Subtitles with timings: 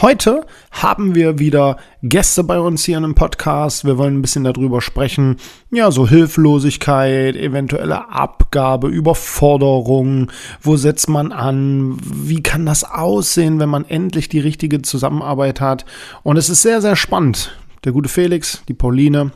[0.00, 3.84] heute haben wir wieder Gäste bei uns hier in einem Podcast.
[3.84, 5.36] Wir wollen ein bisschen darüber sprechen,
[5.70, 13.68] ja, so Hilflosigkeit, eventuelle Abgabe, Überforderung, wo setzt man an, wie kann das aussehen, wenn
[13.68, 15.84] man endlich die richtige Zusammenarbeit hat.
[16.22, 19.32] Und es ist sehr, sehr spannend der gute Felix, die Pauline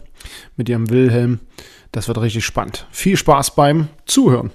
[0.56, 1.40] mit ihrem Wilhelm.
[1.90, 2.86] Das wird richtig spannend.
[2.90, 4.50] Viel Spaß beim Zuhören.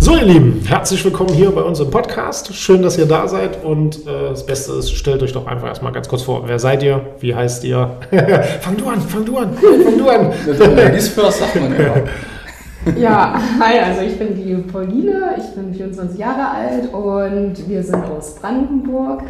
[0.00, 2.54] So, ihr Lieben, herzlich willkommen hier bei unserem Podcast.
[2.54, 3.62] Schön, dass ihr da seid.
[3.62, 6.48] Und äh, das Beste ist, stellt euch doch einfach erstmal ganz kurz vor.
[6.48, 7.00] Wer seid ihr?
[7.20, 7.90] Wie heißt ihr?
[8.60, 9.52] fang du an, fang du an,
[9.84, 10.32] fang du an.
[10.76, 11.94] Ladies first, sagt man immer.
[12.96, 18.04] Ja, hi, also ich bin die Pauline, ich bin 24 Jahre alt und wir sind
[18.06, 19.24] aus Brandenburg.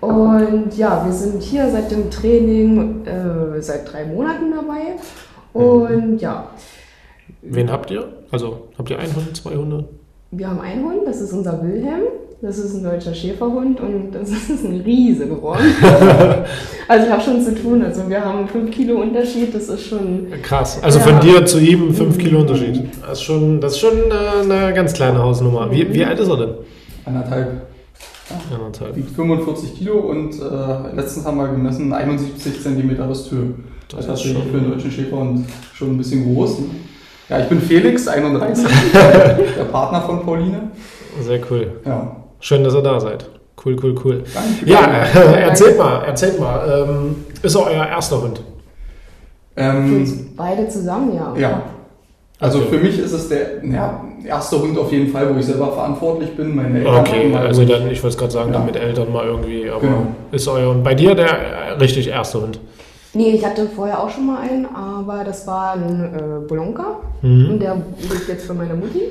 [0.00, 4.98] Und ja, wir sind hier seit dem Training äh, seit drei Monaten dabei.
[5.52, 6.50] Und ja.
[7.42, 8.08] Wen habt ihr?
[8.30, 9.84] Also habt ihr einen Hund, zwei Hunde?
[10.30, 12.02] Wir haben einen Hund, das ist unser Wilhelm.
[12.42, 15.62] Das ist ein deutscher Schäferhund und das ist ein Riese geworden.
[16.88, 17.82] also ich habe schon zu tun.
[17.82, 20.26] Also wir haben fünf Kilo Unterschied, das ist schon.
[20.42, 20.82] Krass.
[20.82, 21.04] Also ja.
[21.04, 22.82] von dir zu ihm fünf Kilo Unterschied.
[23.00, 25.70] Das ist schon, das ist schon eine, eine ganz kleine Hausnummer.
[25.70, 26.54] Wie, wie alt ist er denn?
[27.04, 27.62] Anderthalb.
[28.50, 33.54] Ja, wiegt 45 Kilo und äh, letztens haben wir gemessen 71 cm Rüsthöhe.
[33.88, 36.60] Das, das ist schon für einen deutschen Schäfer und schon ein bisschen groß.
[36.60, 36.66] Ne?
[37.28, 40.70] Ja, ich bin Felix, 31, der Partner von Pauline.
[41.20, 41.80] Sehr cool.
[41.84, 42.16] Ja.
[42.40, 43.26] Schön, dass ihr da seid.
[43.64, 44.24] Cool, cool, cool.
[44.34, 44.70] Danke.
[44.70, 46.86] Ja, äh, erzählt mal, erzählt mal.
[46.88, 48.42] Ähm, ist er euer erster Hund?
[49.56, 51.34] Ähm, beide zusammen, ja.
[51.38, 51.62] Ja.
[52.40, 52.68] Also okay.
[52.70, 56.34] für mich ist es der ja, erste Hund auf jeden Fall, wo ich selber verantwortlich
[56.34, 56.56] bin.
[56.56, 58.58] Meine Eltern okay, also dann, ich wollte es gerade sagen, ja.
[58.58, 60.06] dann mit Eltern mal irgendwie, aber genau.
[60.32, 62.58] ist euer und bei dir der richtig erste Hund?
[63.14, 67.50] Nee, ich hatte vorher auch schon mal einen, aber das war ein äh, Bolonka mhm.
[67.50, 69.02] und der liegt jetzt für meine Mutti.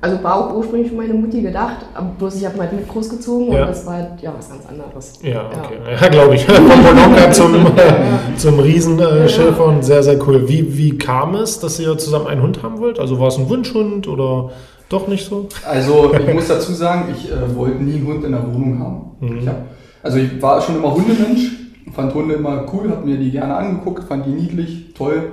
[0.00, 3.52] Also war auch ursprünglich für meine Mutti gedacht, aber bloß ich habe mal mit großgezogen
[3.52, 3.60] ja.
[3.60, 5.20] und das war ja was ganz anderes.
[5.22, 5.76] Ja, okay.
[5.84, 6.44] Ja, ja glaube ich.
[6.44, 10.48] Von Bolonka zum, äh, zum Riesenschäfer und sehr, sehr cool.
[10.48, 12.98] Wie, wie kam es, dass ihr zusammen einen Hund haben wollt?
[12.98, 14.50] Also war es ein Wunschhund oder
[14.88, 15.48] doch nicht so?
[15.64, 19.10] Also ich muss dazu sagen, ich äh, wollte nie einen Hund in der Wohnung haben.
[19.20, 19.38] Mhm.
[19.38, 19.56] Ich hab,
[20.02, 21.61] also ich war schon immer Hundemensch,
[21.94, 25.32] fand Hunde immer cool, habe mir die gerne angeguckt, fand die niedlich, toll.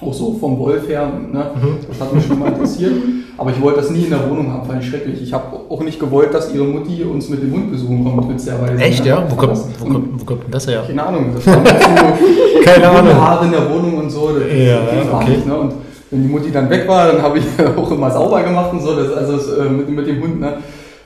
[0.00, 1.50] Auch so vom Wolf her, ne?
[1.54, 1.76] Mhm.
[1.88, 2.92] das hat mich schon mal interessiert.
[3.36, 5.20] Aber ich wollte das nie in der Wohnung haben, fand ich schrecklich.
[5.22, 8.82] Ich habe auch nicht gewollt, dass ihre Mutti uns mit dem Hund besuchen kommt, witzigerweise.
[8.82, 9.10] Echt, ne?
[9.10, 9.26] ja?
[9.28, 10.84] Wo kommt, wo, kommt, wo kommt denn das her?
[10.86, 11.26] Keine Ahnung.
[11.34, 11.62] Das war so
[12.64, 13.14] Keine Ahnung.
[13.14, 14.30] Haare in der Wohnung und so.
[14.38, 14.80] Das ja,
[15.12, 15.30] okay.
[15.30, 15.56] Nicht, ne?
[15.56, 15.72] Und
[16.10, 17.44] wenn die Mutti dann weg war, dann habe ich
[17.76, 18.94] auch immer sauber gemacht und so.
[18.94, 20.40] Das, also das, äh, mit, mit dem Hund.
[20.40, 20.54] Ne?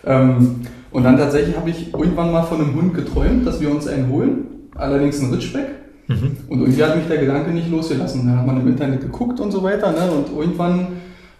[0.06, 0.56] Ähm,
[0.90, 4.10] und dann tatsächlich habe ich irgendwann mal von einem Hund geträumt, dass wir uns einen
[4.10, 4.57] holen.
[4.78, 5.66] Allerdings einen Ritschbeck.
[6.06, 6.36] Mhm.
[6.48, 8.26] Und irgendwie hat mich der Gedanke nicht losgelassen.
[8.26, 9.92] Da hat man im Internet geguckt und so weiter.
[9.92, 10.10] Ne?
[10.10, 10.86] Und irgendwann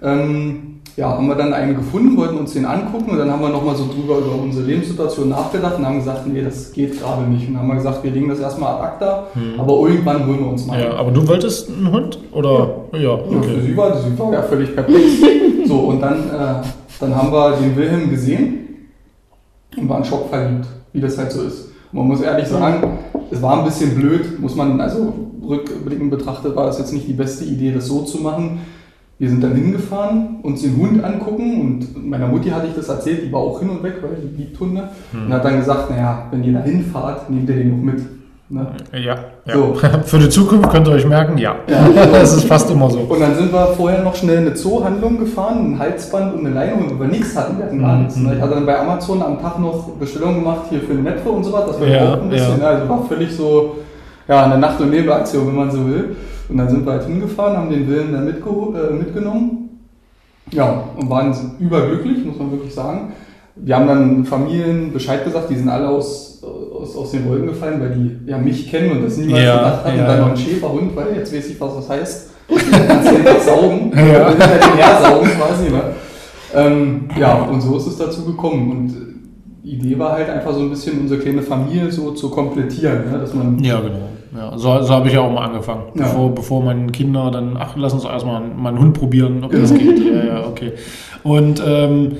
[0.02, 3.50] ähm, ja, haben wir dann einen gefunden, wollten uns den angucken und dann haben wir
[3.50, 7.46] nochmal so drüber über unsere Lebenssituation nachgedacht und haben gesagt, nee, das geht gerade nicht.
[7.46, 9.60] Und dann haben wir gesagt, wir legen das erstmal ad acta, hm.
[9.60, 10.80] aber irgendwann holen wir uns mal.
[10.80, 12.18] Ja, aber du wolltest einen Hund?
[12.32, 12.88] Oder?
[12.94, 13.34] Ja, ja, okay.
[13.34, 14.98] ja für sie war, sie war ja völlig perfekt.
[15.66, 16.66] so, und dann, äh,
[16.98, 18.58] dann haben wir den Wilhelm gesehen
[19.76, 21.67] und waren schockverliebt, wie das halt so ist.
[21.92, 22.98] Man muss ehrlich sagen,
[23.30, 25.12] es war ein bisschen blöd, muss man, also
[25.46, 28.60] rückblickend betrachtet war das jetzt nicht die beste Idee, das so zu machen
[29.18, 33.24] wir sind dann hingefahren, uns den Hund angucken und meiner Mutti hatte ich das erzählt,
[33.24, 34.90] die war auch hin und weg, weil die liebt Hunde.
[35.10, 35.26] Hm.
[35.26, 38.00] Und hat dann gesagt, naja, wenn ihr da hinfahrt, nehmt ihr den noch mit.
[38.50, 38.66] Ne?
[38.92, 38.98] Ja,
[39.44, 39.54] ja.
[39.54, 39.74] So.
[40.04, 41.56] für die Zukunft könnt ihr euch merken, ja.
[41.68, 42.06] ja.
[42.12, 43.00] das ist fast immer so.
[43.00, 46.54] Und dann sind wir vorher noch schnell in eine Zoohandlung gefahren, ein Halsband und eine
[46.54, 48.04] Leine, wo wir nichts hatten, wir hatten gar mhm.
[48.04, 48.16] nichts.
[48.16, 48.34] Ne?
[48.36, 51.44] Ich hatte dann bei Amazon am Tag noch Bestellungen gemacht hier für ein Metro und
[51.44, 52.68] so was, das war ja, auch ein bisschen, ja.
[52.68, 53.76] also war völlig so,
[54.26, 56.16] ja, eine Nacht- und Nebelaktion, wenn man so will.
[56.48, 59.68] Und dann sind wir halt hingefahren, haben den Willen dann äh, mitgenommen.
[60.50, 63.12] Ja, und waren überglücklich, muss man wirklich sagen.
[63.56, 66.42] Wir haben dann Familien Bescheid gesagt, die sind alle aus,
[66.80, 69.84] aus, aus den Wolken gefallen, weil die ja mich kennen und das niemals ja, gedacht
[69.84, 69.96] haben.
[69.96, 70.02] Ja.
[70.02, 72.30] Und dann noch ein Schäferhund, weil jetzt weiß ich, was das heißt.
[72.48, 73.92] Kannst du den saugen.
[73.94, 74.28] Ja.
[74.28, 75.70] Und halt den hersaugen quasi.
[75.70, 75.82] Ne?
[76.54, 78.70] Ähm, ja, und so ist es dazu gekommen.
[78.70, 78.94] Und
[79.62, 83.10] die Idee war halt einfach so ein bisschen unsere kleine Familie so zu komplettieren.
[83.10, 83.18] Ne?
[83.18, 84.08] Dass man ja, genau.
[84.34, 85.84] Ja, so, so habe ich ja auch mal angefangen.
[85.94, 86.04] Ja.
[86.04, 89.98] Bevor, bevor meine Kinder dann, ach, lass uns erstmal meinen Hund probieren, ob das geht.
[89.98, 90.72] Ja, ja, okay.
[91.22, 92.16] Und ähm,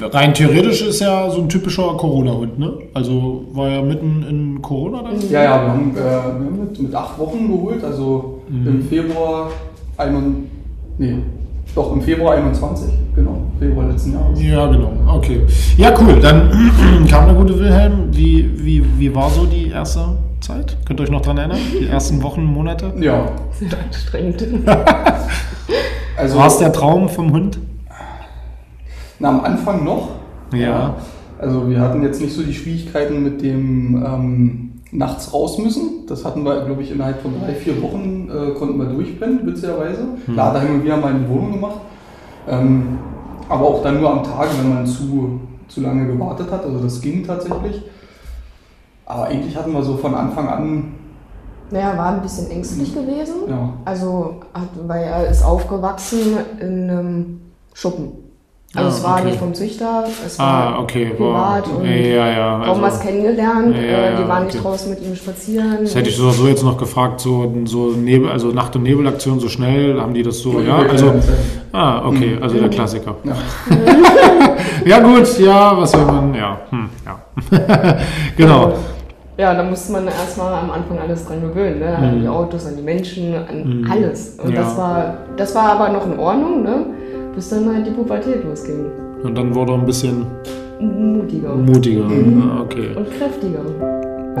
[0.00, 2.72] rein theoretisch ist ja so ein typischer Corona-Hund, ne?
[2.94, 5.20] Also war ja mitten in Corona dann?
[5.30, 8.66] Ja, ja, wir haben, äh, wir haben mit, mit acht Wochen geholt, also mhm.
[8.66, 9.50] im Februar
[9.96, 10.34] 21,
[10.98, 11.16] nee,
[11.74, 14.42] doch im Februar 21, genau, Februar letzten Jahres.
[14.42, 15.42] Ja, genau, okay.
[15.76, 16.50] Ja, cool, dann
[17.10, 18.08] kam der gute Wilhelm.
[18.10, 20.00] Wie, wie, wie war so die erste
[20.40, 20.76] Zeit?
[20.86, 21.58] Könnt ihr euch noch daran erinnern?
[21.80, 22.92] Die ersten Wochen, Monate?
[23.00, 23.26] Ja.
[23.52, 24.44] Sehr anstrengend.
[26.16, 27.58] also, War es der Traum vom Hund?
[29.18, 30.10] Na, am Anfang noch.
[30.52, 30.94] Ja.
[31.38, 36.06] Also wir hatten jetzt nicht so die Schwierigkeiten mit dem ähm, nachts raus müssen.
[36.06, 40.02] Das hatten wir, glaube ich, innerhalb von drei, vier Wochen äh, konnten wir durchbrennen, witzigerweise.
[40.26, 40.34] Hm.
[40.34, 41.80] Klar, da haben wir wieder mal in die Wohnung gemacht.
[42.48, 42.98] Ähm,
[43.48, 46.64] aber auch dann nur am Tag, wenn man zu, zu lange gewartet hat.
[46.64, 47.82] Also das ging tatsächlich.
[49.06, 50.94] Aber eigentlich hatten wir so von Anfang an.
[51.70, 53.48] Naja, war ein bisschen ängstlich gewesen.
[53.48, 53.74] Ja.
[53.84, 57.40] Also, hat, weil er ist aufgewachsen in einem
[57.74, 58.27] Schuppen.
[58.74, 59.24] Also ah, es war okay.
[59.24, 61.06] nicht vom Züchter, es war ah, okay.
[61.06, 61.78] privat wow.
[61.78, 62.58] und ja, ja.
[62.58, 63.74] also, was kennengelernt.
[63.74, 64.52] Ja, äh, die waren okay.
[64.52, 65.78] nicht draußen mit ihm spazieren.
[65.80, 69.40] Das hätte ich so, so jetzt noch gefragt, so, so Nebel, also Nacht- und Nebelaktion
[69.40, 70.80] so schnell, haben die das so, ja?
[70.80, 71.14] Also,
[71.72, 72.42] ah, okay, mhm.
[72.42, 73.14] also der Klassiker.
[73.24, 73.36] Ja.
[74.84, 77.98] ja gut, ja, was will man, ja, hm, ja.
[78.36, 78.74] genau.
[79.38, 81.96] Ja, da musste man erstmal am Anfang alles dran gewöhnen, ne?
[81.96, 82.20] an mhm.
[82.20, 83.90] die Autos, an die Menschen, an mhm.
[83.90, 84.38] alles.
[84.44, 86.84] Und das, war, das war aber noch in Ordnung, ne?
[87.34, 88.86] Bis dann halt die Pubertät losging.
[89.22, 90.26] Und dann wurde er ein bisschen
[90.80, 91.54] mutiger.
[91.54, 92.42] Mutiger, mhm.
[92.42, 92.94] Ah, okay.
[92.94, 93.64] Und kräftiger.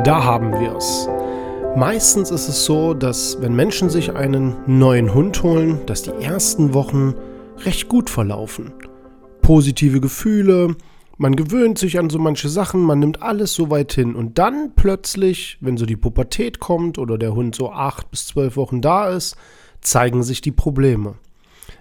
[0.04, 1.08] Da haben wir es.
[1.76, 6.74] Meistens ist es so, dass wenn Menschen sich einen neuen Hund holen, dass die ersten
[6.74, 7.14] Wochen
[7.64, 8.72] recht gut verlaufen.
[9.42, 10.76] Positive Gefühle,
[11.16, 14.72] man gewöhnt sich an so manche Sachen, man nimmt alles so weit hin und dann
[14.76, 19.08] plötzlich, wenn so die Pubertät kommt oder der Hund so acht bis zwölf Wochen da
[19.08, 19.36] ist,
[19.80, 21.14] zeigen sich die Probleme.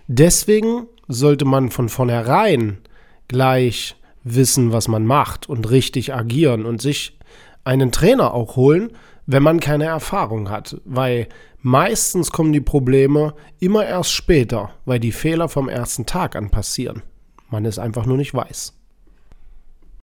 [0.08, 2.80] Deswegen sollte man von vornherein
[3.28, 7.18] gleich wissen, was man macht und richtig agieren und sich
[7.64, 8.92] einen Trainer auch holen,
[9.26, 11.28] wenn man keine Erfahrung hat, weil
[11.62, 17.04] meistens kommen die Probleme immer erst später, weil die Fehler vom ersten Tag an passieren.
[17.50, 18.74] Man es einfach nur nicht weiß.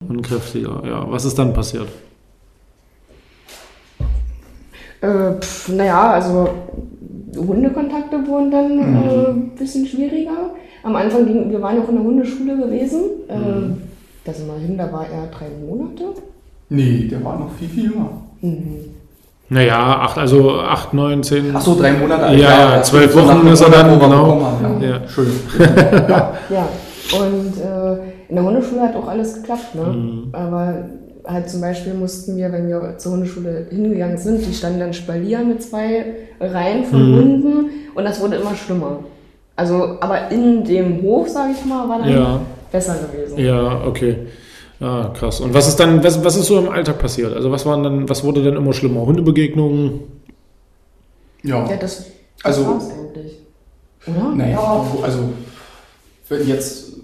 [0.08, 1.10] Und kräftiger, ja.
[1.10, 1.88] Was ist dann passiert?
[5.00, 5.32] Äh,
[5.68, 6.48] naja, also
[7.36, 9.08] Hundekontakte wurden dann mhm.
[9.08, 10.54] äh, ein bisschen schwieriger.
[10.84, 13.00] Am Anfang, ging, wir waren ja auch in der Hundeschule gewesen.
[13.28, 13.76] Mhm.
[14.24, 16.04] Da sind wir hin, da war er drei Monate.
[16.68, 18.10] Nee, der war noch viel, viel jünger.
[18.40, 18.94] Mhm.
[19.48, 21.52] Naja, acht, also acht, neun, zehn.
[21.54, 22.38] Ach so, drei Monate alt.
[22.38, 24.40] Ja, ja, zwölf Wochen ist er dann, genau.
[24.40, 24.88] Haben, ja.
[24.88, 25.08] ja.
[25.08, 25.32] Schön.
[25.58, 26.32] ja.
[26.50, 26.68] ja,
[27.18, 29.84] und äh, in der Hundeschule hat auch alles geklappt, ne?
[29.84, 30.28] Mhm.
[30.32, 30.74] Aber
[31.26, 35.40] halt zum Beispiel mussten wir, wenn wir zur Hundeschule hingegangen sind, die standen dann Spalier
[35.40, 36.04] mit zwei
[36.40, 37.16] Reihen von mhm.
[37.16, 38.98] Hunden und das wurde immer schlimmer.
[39.56, 42.40] Also, aber in dem Hof, sage ich mal, war dann ja.
[42.72, 43.38] besser gewesen.
[43.38, 44.16] Ja, okay.
[44.80, 45.40] Ah, krass.
[45.40, 47.34] Und was ist dann, was, was ist so im Alltag passiert?
[47.34, 49.06] Also was waren dann, was wurde denn immer schlimmer?
[49.06, 50.00] Hundebegegnungen?
[51.42, 51.68] Ja.
[51.68, 52.06] Ja, das, das
[52.42, 53.38] also, war's eigentlich.
[54.06, 54.34] Oder?
[54.34, 55.18] Naja, also
[56.28, 56.94] wenn jetzt,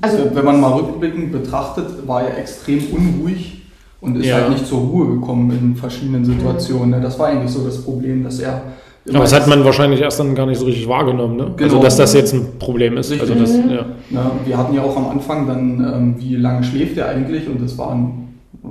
[0.00, 3.62] also, wenn man mal rückblickend betrachtet, war er extrem unruhig
[4.00, 4.36] und ist ja.
[4.36, 7.00] halt nicht zur Ruhe gekommen in verschiedenen Situationen.
[7.00, 7.02] Mhm.
[7.02, 8.62] Das war eigentlich so das Problem, dass er
[9.08, 11.44] aber das hat man wahrscheinlich erst dann gar nicht so richtig wahrgenommen, ne?
[11.44, 11.68] Also, genau.
[11.74, 13.18] Also, dass das jetzt ein Problem ist.
[13.18, 13.86] Also das, ja.
[14.10, 17.48] Ja, wir hatten ja auch am Anfang dann, ähm, wie lange schläft er eigentlich?
[17.48, 18.28] Und das waren,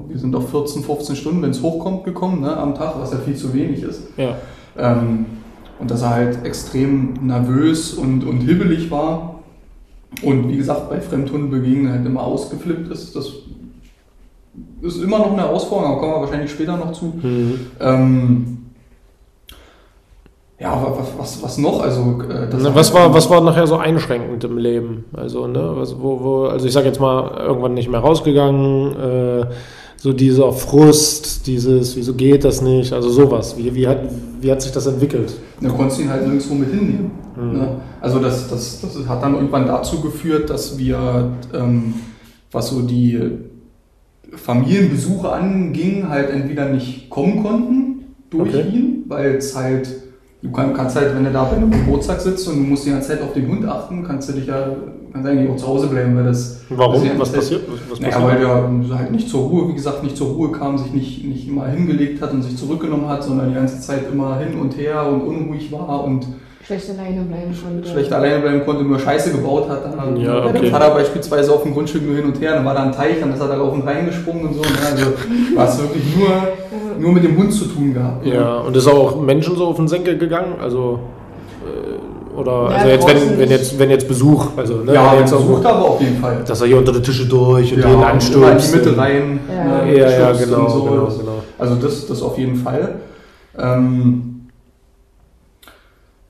[0.07, 3.17] wir sind auf 14, 15 Stunden, wenn es hochkommt, gekommen ne, am Tag, was ja
[3.17, 4.03] viel zu wenig ist.
[4.17, 4.36] Ja.
[4.77, 5.25] Ähm,
[5.79, 9.39] und dass er halt extrem nervös und, und hibbelig war.
[10.21, 13.15] Und wie gesagt, bei Fremdhundenbegegnen halt immer ausgeflippt ist.
[13.15, 13.31] Das
[14.81, 17.13] ist immer noch eine Herausforderung, aber kommen wir wahrscheinlich später noch zu.
[17.21, 17.59] Mhm.
[17.79, 18.58] Ähm,
[20.59, 21.81] ja, was, was, was noch?
[21.81, 25.05] Also, äh, Na, was, war, was war nachher so einschränkend im Leben?
[25.13, 29.45] Also, ne, was, wo, wo, also ich sag jetzt mal, irgendwann nicht mehr rausgegangen, äh,
[29.95, 32.93] so dieser Frust, dieses, wieso geht das nicht?
[32.93, 33.57] Also sowas.
[33.57, 33.99] Wie, wie, hat,
[34.39, 35.33] wie hat sich das entwickelt?
[35.59, 37.11] Du konntest ihn halt nirgendwo mit hinnehmen.
[37.35, 37.51] Mhm.
[37.51, 37.69] Ne?
[37.99, 41.95] Also das, das, das hat dann irgendwann dazu geführt, dass wir, ähm,
[42.51, 43.19] was so die
[44.33, 48.67] Familienbesuche anging, halt entweder nicht kommen konnten durch okay.
[48.69, 49.89] ihn, weil es halt
[50.41, 53.10] du kannst halt, wenn du da bei einem Geburtstag sitzt und du musst die ganze
[53.10, 54.67] Zeit auf den Hund achten, kannst du dich ja
[55.12, 56.62] kannst eigentlich auch zu Hause bleiben, weil das.
[56.69, 57.03] Warum?
[57.17, 57.63] Was passiert?
[57.89, 60.93] Was naja, weil der halt nicht zur Ruhe, wie gesagt, nicht zur Ruhe kam, sich
[60.93, 64.60] nicht, nicht immer hingelegt hat und sich zurückgenommen hat, sondern die ganze Zeit immer hin
[64.60, 66.27] und her und unruhig war und
[66.69, 67.89] schlecht alleine bleiben konnte.
[67.89, 69.85] Schlecht alleine bleiben konnte, nur Scheiße gebaut hat.
[69.85, 70.59] Dann ja, okay.
[70.61, 73.19] Der Vater beispielsweise auf dem Grundstück nur hin und her, dann war da ein Teich,
[73.19, 74.61] dann ist er da auf und reingesprungen und so.
[74.61, 74.67] Ne?
[74.85, 75.05] Also
[75.55, 76.29] war es wirklich nur,
[76.99, 78.23] nur mit dem Hund zu tun gehabt.
[78.23, 78.59] Ja, ne?
[78.67, 80.57] und ist auch Menschen so auf den Senkel gegangen?
[80.61, 80.99] Also
[81.65, 85.21] äh, oder ja, also jetzt wenn, wenn jetzt wenn jetzt Besuch, also ne, ja, wenn
[85.21, 86.43] jetzt Besuch aber auf jeden Fall.
[86.45, 88.75] Dass er hier unter die Tische durch und ja, den anstürzt.
[88.75, 89.39] in die Mitte rein.
[89.49, 90.83] Ja, ne, ja, ja genau, so.
[90.83, 92.97] genau, genau, Also das, das auf jeden Fall.
[93.57, 94.38] Ähm,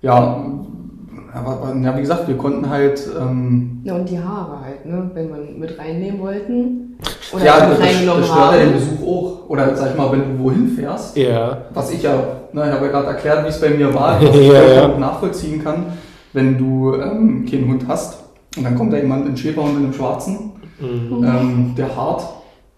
[0.02, 0.44] ja,
[1.34, 3.08] aber, ja, wie gesagt, wir konnten halt.
[3.20, 5.12] Ähm, ja, und die Haare halt, ne?
[5.14, 6.98] wenn wir mit reinnehmen wollten.
[7.32, 9.50] Oder ja, das, das stört ja den Besuch auch.
[9.50, 11.16] Oder sag ich mal, wenn du wohin fährst.
[11.16, 11.66] Ja.
[11.74, 12.16] Was ich ja,
[12.52, 14.98] ne, ich habe ja gerade erklärt, wie es bei mir war, was ich ja, ja.
[14.98, 15.86] nachvollziehen kann,
[16.34, 18.20] wenn du ähm, keinen Hund hast
[18.58, 21.24] und dann kommt da jemand in Schäferhund in einem Schwarzen, mhm.
[21.24, 22.24] ähm, der hart.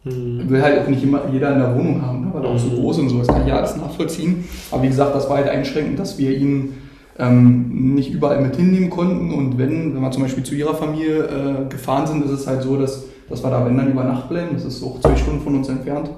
[0.04, 0.50] Mhm.
[0.50, 2.70] Will halt auch nicht immer jeder in der Wohnung haben, ne, weil er auch so
[2.70, 2.82] mhm.
[2.82, 4.44] groß und so, das kann ich ja alles nachvollziehen.
[4.72, 6.74] Aber wie gesagt, das war halt einschränkend, dass wir ihn
[7.20, 9.34] ähm, nicht überall mit hinnehmen konnten.
[9.34, 12.64] Und wenn, wenn wir zum Beispiel zu ihrer Familie äh, gefahren sind, ist es halt
[12.64, 15.42] so, dass, dass wir da, wenn dann über Nacht bleiben, das ist auch zwei Stunden
[15.42, 16.10] von uns entfernt.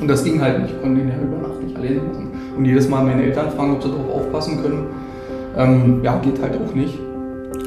[0.00, 2.30] Und das ging halt nicht, ich konnte ihn ja über Nacht nicht alleine lassen.
[2.56, 4.86] Und jedes Mal meine Eltern fragen, ob sie darauf aufpassen können.
[5.56, 6.98] Ähm, ja, geht halt auch nicht.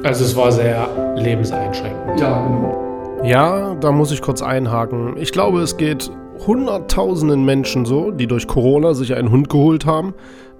[0.04, 2.20] Also es war sehr lebenseinschränkend.
[2.20, 3.20] Ja, genau.
[3.24, 5.16] Ja, da muss ich kurz einhaken.
[5.18, 6.12] Ich glaube, es geht
[6.48, 10.14] hunderttausenden Menschen so, die durch Corona sich einen Hund geholt haben,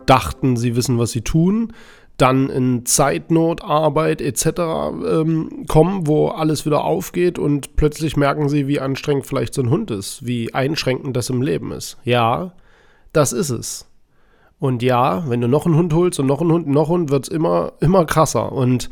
[0.10, 1.74] dachten, sie wissen, was sie tun,
[2.18, 4.46] dann in Zeitnot, Arbeit etc.
[4.46, 9.70] Ähm, kommen, wo alles wieder aufgeht und plötzlich merken sie, wie anstrengend vielleicht so ein
[9.70, 11.98] Hund ist, wie einschränkend das im Leben ist.
[12.04, 12.54] Ja,
[13.14, 13.88] das ist es.
[14.60, 17.12] Und ja, wenn du noch einen Hund holst und noch einen Hund, noch einen Hund,
[17.12, 18.52] wird es immer, immer krasser.
[18.52, 18.90] Und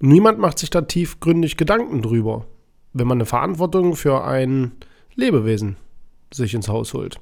[0.00, 2.46] niemand macht sich da tiefgründig Gedanken drüber,
[2.94, 4.72] wenn man eine Verantwortung für ein
[5.14, 5.76] Lebewesen
[6.32, 7.20] sich ins Haus holt.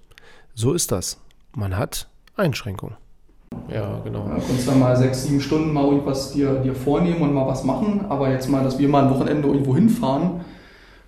[0.54, 1.20] So ist das.
[1.56, 2.96] Man hat Einschränkungen.
[3.72, 4.24] Ja, genau.
[4.24, 7.64] Du kannst dann mal sechs, sieben Stunden mal irgendwas dir, dir vornehmen und mal was
[7.64, 10.40] machen, aber jetzt mal, dass wir mal ein Wochenende irgendwo hinfahren,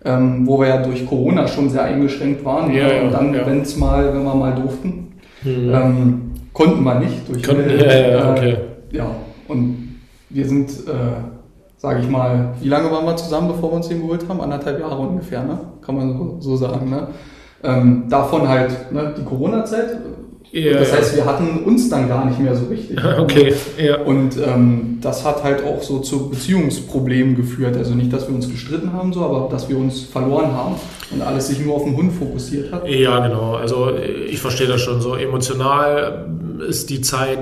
[0.04, 2.72] ähm, wo wir ja durch Corona schon sehr eingeschränkt waren.
[2.72, 3.46] Ja, und dann, ja.
[3.46, 5.74] wenn es mal, wenn wir mal durften, mhm.
[5.74, 7.28] ähm, konnten wir nicht.
[7.28, 8.52] Durch Konnten, ja, ja, okay.
[8.52, 9.06] Äh, ja,
[9.48, 11.22] und wir sind, äh,
[11.76, 14.40] sage ich mal, wie lange waren wir zusammen, bevor wir uns den geholt haben?
[14.40, 15.58] Anderthalb Jahre ungefähr, ne?
[15.80, 16.90] kann man so, so sagen.
[16.90, 17.08] Ne?
[17.62, 19.98] Ähm, davon halt ne, die Corona-Zeit,
[20.54, 22.96] ja, das heißt, wir hatten uns dann gar nicht mehr so richtig.
[23.18, 24.00] Okay, ja.
[24.02, 27.76] Und ähm, das hat halt auch so zu Beziehungsproblemen geführt.
[27.76, 30.76] Also nicht, dass wir uns gestritten haben, so, aber dass wir uns verloren haben
[31.10, 32.88] und alles sich nur auf den Hund fokussiert hat.
[32.88, 33.54] Ja, genau.
[33.54, 35.14] Also ich verstehe das schon so.
[35.14, 36.26] Emotional
[36.68, 37.38] ist die Zeit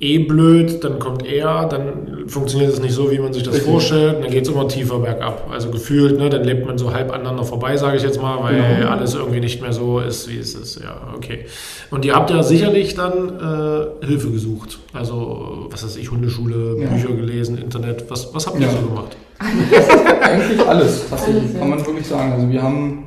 [0.00, 3.70] eh blöd, dann kommt er, dann funktioniert es nicht so, wie man sich das Richtig.
[3.70, 5.48] vorstellt, dann geht es immer tiefer bergab.
[5.50, 8.76] Also gefühlt, ne, dann lebt man so halb aneinander vorbei, sage ich jetzt mal, weil
[8.80, 8.90] genau.
[8.90, 10.80] alles irgendwie nicht mehr so ist, wie es ist.
[10.82, 11.46] Ja, okay.
[11.90, 14.78] Und ihr habt ja sicherlich dann äh, Hilfe gesucht.
[14.92, 16.88] Also, was weiß ich, Hundeschule, ja.
[16.88, 18.10] Bücher gelesen, Internet.
[18.10, 18.72] Was, was habt ihr ja.
[18.72, 19.16] so gemacht?
[20.22, 21.58] Eigentlich alles, tatsächlich, alles, ja.
[21.60, 22.32] kann man wirklich sagen.
[22.32, 23.05] Also wir haben,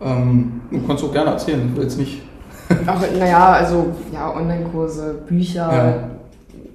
[0.00, 2.22] ähm, du kannst auch gerne erzählen, ich will jetzt nicht
[3.18, 5.72] naja, also ja, Online-Kurse, Bücher.
[5.72, 6.10] Ja.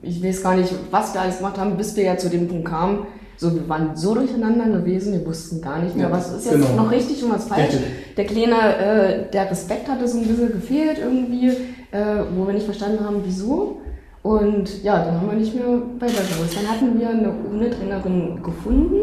[0.01, 2.67] Ich weiß gar nicht, was wir alles gemacht haben, bis wir ja zu dem Punkt
[2.67, 2.99] kamen.
[3.37, 6.67] So, wir waren so durcheinander gewesen, wir wussten gar nicht mehr, ja, was ist jetzt
[6.67, 6.83] genau.
[6.83, 7.73] noch richtig und was falsch.
[7.73, 8.15] Richtig.
[8.15, 11.47] Der Kleine, äh, der Respekt hatte so ein bisschen gefehlt irgendwie,
[11.91, 13.81] äh, wo wir nicht verstanden haben, wieso.
[14.21, 15.65] Und ja, dann haben wir nicht mehr
[15.99, 16.55] weitergewusst.
[16.55, 18.99] Dann hatten wir eine Hundetrainerin gefunden,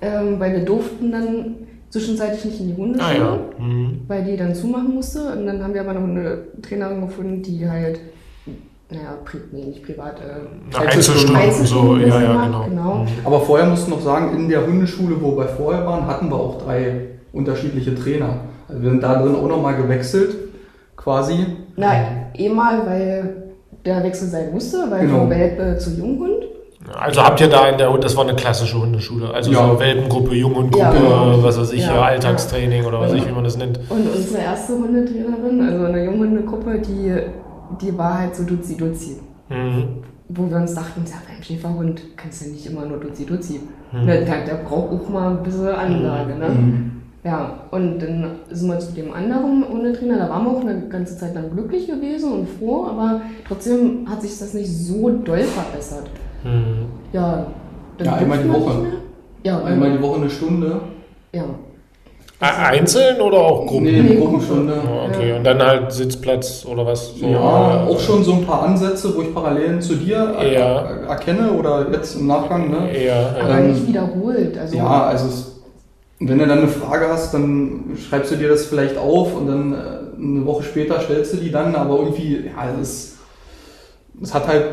[0.00, 1.54] ähm, weil wir durften dann
[1.90, 3.64] zwischenzeitlich nicht in die Hundeschule, ah, ja.
[3.64, 4.00] mhm.
[4.06, 5.32] weil die dann zumachen musste.
[5.32, 8.00] Und dann haben wir aber eine Hundetrainerin gefunden, die halt,
[8.90, 12.64] naja, pri nee, nicht privat, äh, Einzelstunden, Einzelstunden so, ja, ja, genau.
[12.64, 12.94] genau.
[12.94, 13.08] Mhm.
[13.24, 16.36] Aber vorher mussten wir noch sagen, in der Hundeschule, wo wir vorher waren, hatten wir
[16.36, 18.40] auch drei unterschiedliche Trainer.
[18.68, 20.36] Also wir sind da drin auch nochmal gewechselt,
[20.96, 21.46] quasi.
[21.76, 21.92] Na,
[22.34, 23.48] eh mal, weil
[23.84, 25.20] der Wechsel sein musste, weil genau.
[25.20, 26.37] von Welpe zu Junghund.
[26.94, 29.68] Also habt ihr da in der, das war eine klassische Hundeschule, also ja.
[29.68, 31.42] so Welpengruppe, Junghundgruppe, ja, genau.
[31.42, 32.00] was weiß ich, ja.
[32.00, 33.78] Alltagstraining oder was weiß ich, wie man das nennt.
[33.88, 37.14] Und unsere erste Hundetrainerin, also eine Junghundegruppe, die,
[37.80, 39.20] die war halt so Duzi-Duzi.
[39.48, 40.02] Mhm.
[40.28, 43.60] Wo wir uns dachten, ja, beim Schäferhund kannst du nicht immer nur Duzi-Duzi.
[43.92, 44.06] Mhm.
[44.06, 46.48] Der, der, braucht auch mal ein bisschen Anlage, ne?
[46.48, 46.92] Mhm.
[47.24, 51.18] Ja, und dann sind wir zu dem anderen Hundetrainer, da waren wir auch eine ganze
[51.18, 56.08] Zeit lang glücklich gewesen und froh, aber trotzdem hat sich das nicht so doll verbessert.
[56.44, 56.86] Mhm.
[57.12, 57.46] Ja,
[58.02, 58.72] ja einmal die Woche.
[59.44, 60.80] Ja, einmal die Woche eine Stunde.
[61.32, 61.44] Ja.
[62.40, 63.84] Einzeln oder auch Gruppen?
[63.84, 64.74] Nee, Gruppenstunde.
[64.86, 67.16] Oh, okay, und dann halt Sitzplatz oder was?
[67.16, 70.82] So, ja, auch schon so ein paar Ansätze, wo ich Parallelen zu dir ja.
[71.08, 72.70] erkenne oder jetzt im Nachgang.
[72.70, 72.90] Ne?
[72.94, 73.44] Ja, ja.
[73.44, 74.56] Aber nicht wiederholt.
[74.56, 75.60] Also ja, also es,
[76.20, 79.72] wenn du dann eine Frage hast, dann schreibst du dir das vielleicht auf und dann
[79.72, 79.76] äh,
[80.22, 83.16] eine Woche später stellst du die dann, aber irgendwie, ja, es,
[84.22, 84.64] es hat halt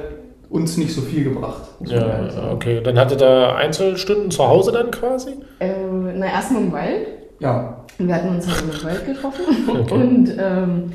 [0.49, 1.63] uns nicht so viel gebracht.
[1.81, 2.81] Ja, okay.
[2.83, 5.31] Dann hattet ihr Einzelstunden zu Hause dann quasi?
[5.59, 5.71] Äh,
[6.15, 7.07] na, erstmal im Wald.
[7.39, 7.85] Ja.
[7.97, 9.93] Wir hatten uns halt im Wald getroffen okay.
[9.93, 10.91] und ähm,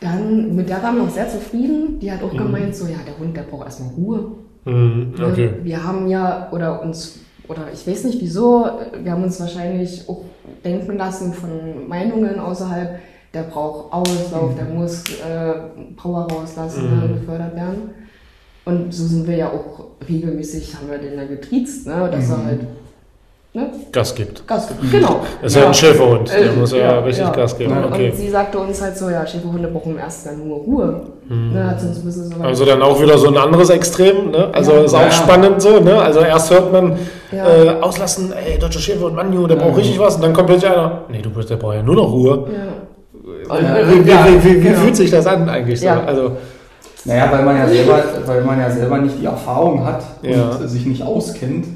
[0.00, 1.98] dann, mit der waren wir auch sehr zufrieden.
[1.98, 2.38] Die hat auch mhm.
[2.38, 4.32] gemeint, so, ja, der Hund, der braucht erstmal Ruhe.
[4.64, 5.14] Mhm.
[5.20, 5.54] Okay.
[5.62, 8.66] Wir haben ja, oder uns, oder ich weiß nicht wieso,
[9.02, 10.24] wir haben uns wahrscheinlich auch
[10.64, 12.98] denken lassen von Meinungen außerhalb,
[13.32, 14.56] der braucht Auslauf, mhm.
[14.56, 15.54] der muss äh,
[15.96, 17.14] Power rauslassen, mhm.
[17.20, 17.90] gefördert werden.
[18.64, 22.38] Und so sind wir ja auch regelmäßig, haben wir den ja getriezt, ne, dass er
[22.38, 22.46] mhm.
[22.46, 22.60] halt
[23.56, 23.70] Ne?
[23.92, 24.44] Gas gibt.
[24.48, 25.20] Gas gibt, genau.
[25.40, 27.30] Das ist ja, ein Schäferhund, der äh, muss ja, ja richtig ja.
[27.30, 27.72] Gas geben.
[27.84, 28.10] Okay.
[28.10, 31.02] Und sie sagte uns halt so, ja, Schäferhunde brauchen im ersten Jahr nur Ruhe.
[31.28, 31.52] Hm.
[31.52, 34.48] Ne, hat uns ein bisschen so also dann auch wieder so ein anderes Extrem, ne?
[34.52, 36.02] Also ist auch spannend so, ne?
[36.02, 36.98] Also erst hört man
[37.30, 41.02] äh, auslassen, ey, deutscher Schäferhund, Manju, der braucht richtig was und dann kommt plötzlich einer,
[41.08, 42.48] nee, du der braucht ja nur noch Ruhe.
[42.52, 43.86] Ja.
[43.88, 44.80] Wie, wie, wie, wie genau.
[44.80, 45.88] fühlt sich das an eigentlich so?
[45.88, 46.32] Also,
[47.04, 50.86] naja, weil man ja selber, weil man ja selber nicht die Erfahrung hat und sich
[50.86, 51.66] nicht auskennt.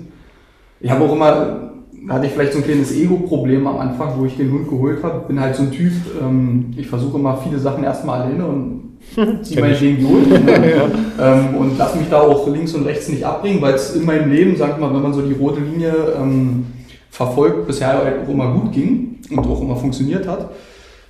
[0.80, 1.68] Ich habe auch immer
[2.08, 5.26] hatte ich vielleicht so ein kleines Ego-Problem am Anfang, wo ich den Hund geholt habe.
[5.26, 8.98] Bin halt so ein Typ, ähm, ich versuche immer viele Sachen erstmal alleine und
[9.44, 10.26] ziehe meine Ideen durch.
[10.26, 10.72] Ne?
[11.18, 11.34] ja.
[11.34, 14.30] ähm, und lass mich da auch links und rechts nicht abbringen, weil es in meinem
[14.30, 16.66] Leben, sag ich mal, wenn man so die rote Linie ähm,
[17.10, 20.50] verfolgt, bisher auch immer gut ging und auch immer funktioniert hat.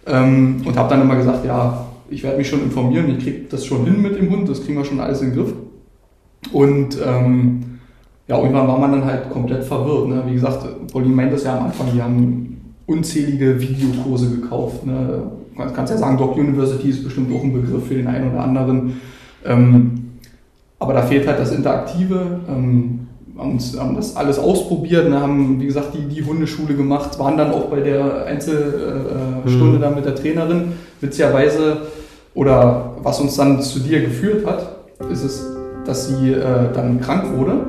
[0.06, 3.64] Ähm, und habe dann immer gesagt, ja, ich werde mich schon informieren, ich kriege das
[3.64, 5.52] schon hin mit dem Hund, das kriegen wir schon alles in den Griff.
[6.52, 7.78] Und ähm,
[8.26, 10.08] ja, irgendwann war man dann halt komplett verwirrt.
[10.08, 10.22] Ne?
[10.26, 14.86] Wie gesagt, Pauline meint das ja am Anfang, die haben unzählige Videokurse gekauft.
[14.86, 15.22] Ne?
[15.56, 18.42] Du kannst ja sagen, Doc University ist bestimmt auch ein Begriff für den einen oder
[18.42, 19.00] anderen.
[19.44, 20.04] Ähm,
[20.78, 22.40] aber da fehlt halt das Interaktive.
[22.48, 25.20] Ähm, haben, uns, haben das alles ausprobiert, ne?
[25.20, 29.80] haben, wie gesagt, die, die Hundeschule gemacht, waren dann auch bei der Einzelstunde äh, mhm.
[29.80, 30.72] da mit der Trainerin.
[31.00, 31.82] Witzigerweise,
[32.38, 34.76] oder was uns dann zu dir geführt hat,
[35.11, 35.45] ist es,
[35.85, 37.61] dass sie äh, dann krank wurde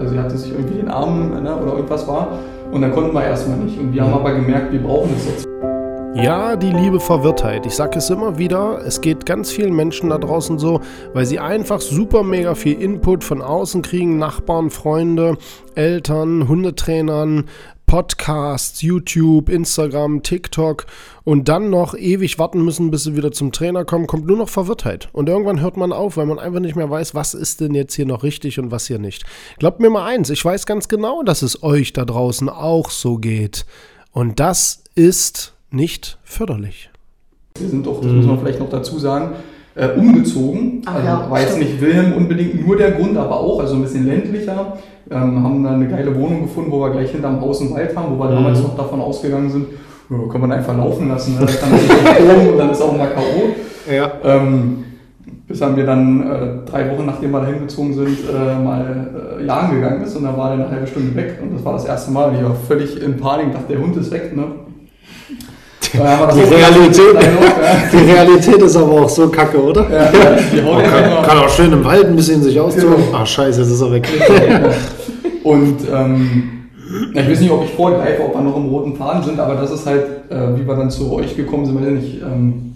[0.00, 2.38] also sie hatte sich irgendwie den Arm ne, oder irgendwas war.
[2.72, 3.78] Und dann konnten wir erstmal nicht.
[3.78, 5.46] Und wir haben aber gemerkt, wir brauchen das jetzt.
[6.14, 7.66] Ja, die liebe Verwirrtheit.
[7.66, 10.80] Ich sage es immer wieder, es geht ganz vielen Menschen da draußen so,
[11.12, 15.36] weil sie einfach super mega viel Input von außen kriegen, Nachbarn, Freunde,
[15.74, 17.44] Eltern, Hundetrainern,
[17.90, 20.86] Podcasts, YouTube, Instagram, TikTok
[21.24, 24.48] und dann noch ewig warten müssen, bis sie wieder zum Trainer kommen, kommt nur noch
[24.48, 25.08] Verwirrtheit.
[25.12, 27.94] Und irgendwann hört man auf, weil man einfach nicht mehr weiß, was ist denn jetzt
[27.94, 29.24] hier noch richtig und was hier nicht.
[29.58, 33.18] Glaubt mir mal eins, ich weiß ganz genau, dass es euch da draußen auch so
[33.18, 33.66] geht.
[34.12, 36.90] Und das ist nicht förderlich.
[37.58, 39.34] Wir sind doch, das muss man vielleicht noch dazu sagen,
[39.74, 40.82] äh, umgezogen.
[40.84, 43.82] Ach, also ja, war jetzt nicht Wilhelm unbedingt nur der Grund, aber auch, also ein
[43.82, 44.78] bisschen ländlicher.
[45.10, 48.16] Ähm, haben dann eine geile Wohnung gefunden, wo wir gleich hinterm Haus einen Wald haben,
[48.16, 48.34] wo wir mhm.
[48.34, 49.66] damals noch davon ausgegangen sind,
[50.08, 51.38] ja, kann man einfach laufen lassen.
[51.38, 51.46] Ne?
[51.46, 53.92] Dann dann ist auch mal K.O.
[53.92, 54.12] Ja.
[54.24, 54.84] Ähm,
[55.48, 59.44] bis haben wir dann äh, drei Wochen nachdem wir da hingezogen sind, äh, mal äh,
[59.44, 61.86] jagen gegangen ist und dann war er eine halbe Stunde weg und das war das
[61.86, 62.32] erste Mal.
[62.36, 64.36] Ich war völlig in Panik, dachte, der Hund ist weg.
[64.36, 64.44] Ne?
[65.92, 67.16] Die, Realität,
[67.92, 69.82] die Realität ist aber auch so kacke, oder?
[69.90, 70.10] Ja,
[70.52, 72.96] die oh, kann, kann, auch schön im Wald ein bisschen sich austoben.
[72.96, 73.18] Genau.
[73.18, 74.08] Ach scheiße, jetzt ist er weg.
[75.42, 76.60] Und ähm,
[77.12, 79.70] ich weiß nicht, ob ich vorgreife, ob wir noch im roten Faden sind, aber das
[79.70, 82.22] ist halt, äh, wie wir dann zu euch gekommen sind, weiß ich nicht.
[82.22, 82.72] Ähm,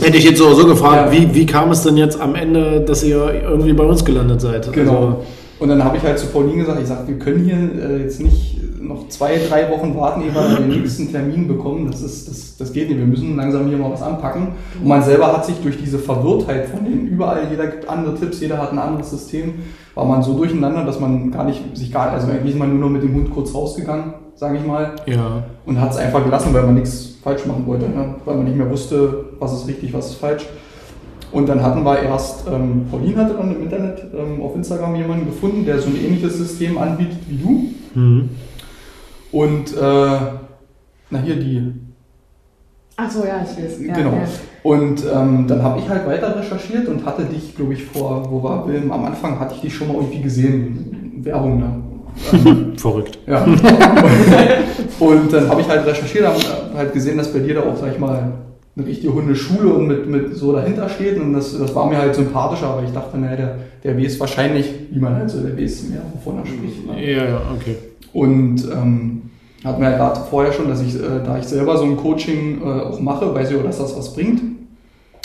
[0.00, 1.20] Hätte ich jetzt so, so gefragt, ja.
[1.20, 4.72] wie, wie kam es denn jetzt am Ende, dass ihr irgendwie bei uns gelandet seid?
[4.72, 4.92] Genau.
[4.92, 5.16] Also,
[5.60, 8.20] und dann habe ich halt zu Pauline gesagt, ich sage, wir können hier äh, jetzt
[8.20, 8.56] nicht
[8.94, 11.90] noch zwei, drei Wochen warten, ehe wir den nächsten Termin bekommen.
[11.90, 12.98] Das, ist, das, das geht nicht.
[12.98, 14.48] Wir müssen langsam hier mal was anpacken.
[14.80, 18.40] Und man selber hat sich durch diese Verwirrtheit von denen überall, jeder gibt andere Tipps,
[18.40, 19.54] jeder hat ein anderes System,
[19.94, 22.88] war man so durcheinander, dass man gar nicht, sich gar, also eigentlich ist man nur
[22.88, 24.92] noch mit dem Hund kurz rausgegangen, sage ich mal.
[25.06, 25.42] Ja.
[25.66, 27.86] Und hat es einfach gelassen, weil man nichts falsch machen wollte.
[27.86, 28.14] Ne?
[28.24, 30.46] Weil man nicht mehr wusste, was ist richtig, was ist falsch.
[31.32, 35.26] Und dann hatten wir erst, ähm, Pauline hatte dann im Internet ähm, auf Instagram jemanden
[35.26, 38.00] gefunden, der so ein ähnliches System anbietet wie du.
[38.00, 38.28] Mhm.
[39.32, 40.18] Und, äh,
[41.10, 41.72] na hier die.
[42.96, 43.80] Ach so, ja, ich weiß.
[43.80, 44.12] Ja, genau.
[44.12, 44.28] Ja.
[44.62, 48.42] Und ähm, dann habe ich halt weiter recherchiert und hatte dich, glaube ich, vor, wo
[48.42, 51.20] war Wilm, am Anfang hatte ich dich schon mal irgendwie gesehen.
[51.24, 51.82] Werbung, ne?
[52.32, 53.18] Ähm, Verrückt.
[53.26, 53.44] Ja.
[55.00, 56.38] und dann habe ich halt recherchiert, habe
[56.76, 58.32] halt gesehen, dass bei dir da auch, sag ich mal,
[58.74, 61.18] eine richtige Hundeschule und mit, mit so dahinter steht.
[61.18, 64.70] Und das, das war mir halt sympathischer, aber ich dachte, naja, der, der weiß wahrscheinlich,
[64.90, 66.86] wie man halt so, der weiß mehr, wovon er spricht.
[66.86, 67.12] Ne?
[67.12, 67.76] Ja, ja, okay.
[68.12, 69.22] Und ähm,
[69.64, 72.60] Hatten wir ja gerade vorher schon, dass ich, äh, da ich selber so ein Coaching
[72.62, 74.42] äh, auch mache, weiß ich auch, dass das was bringt.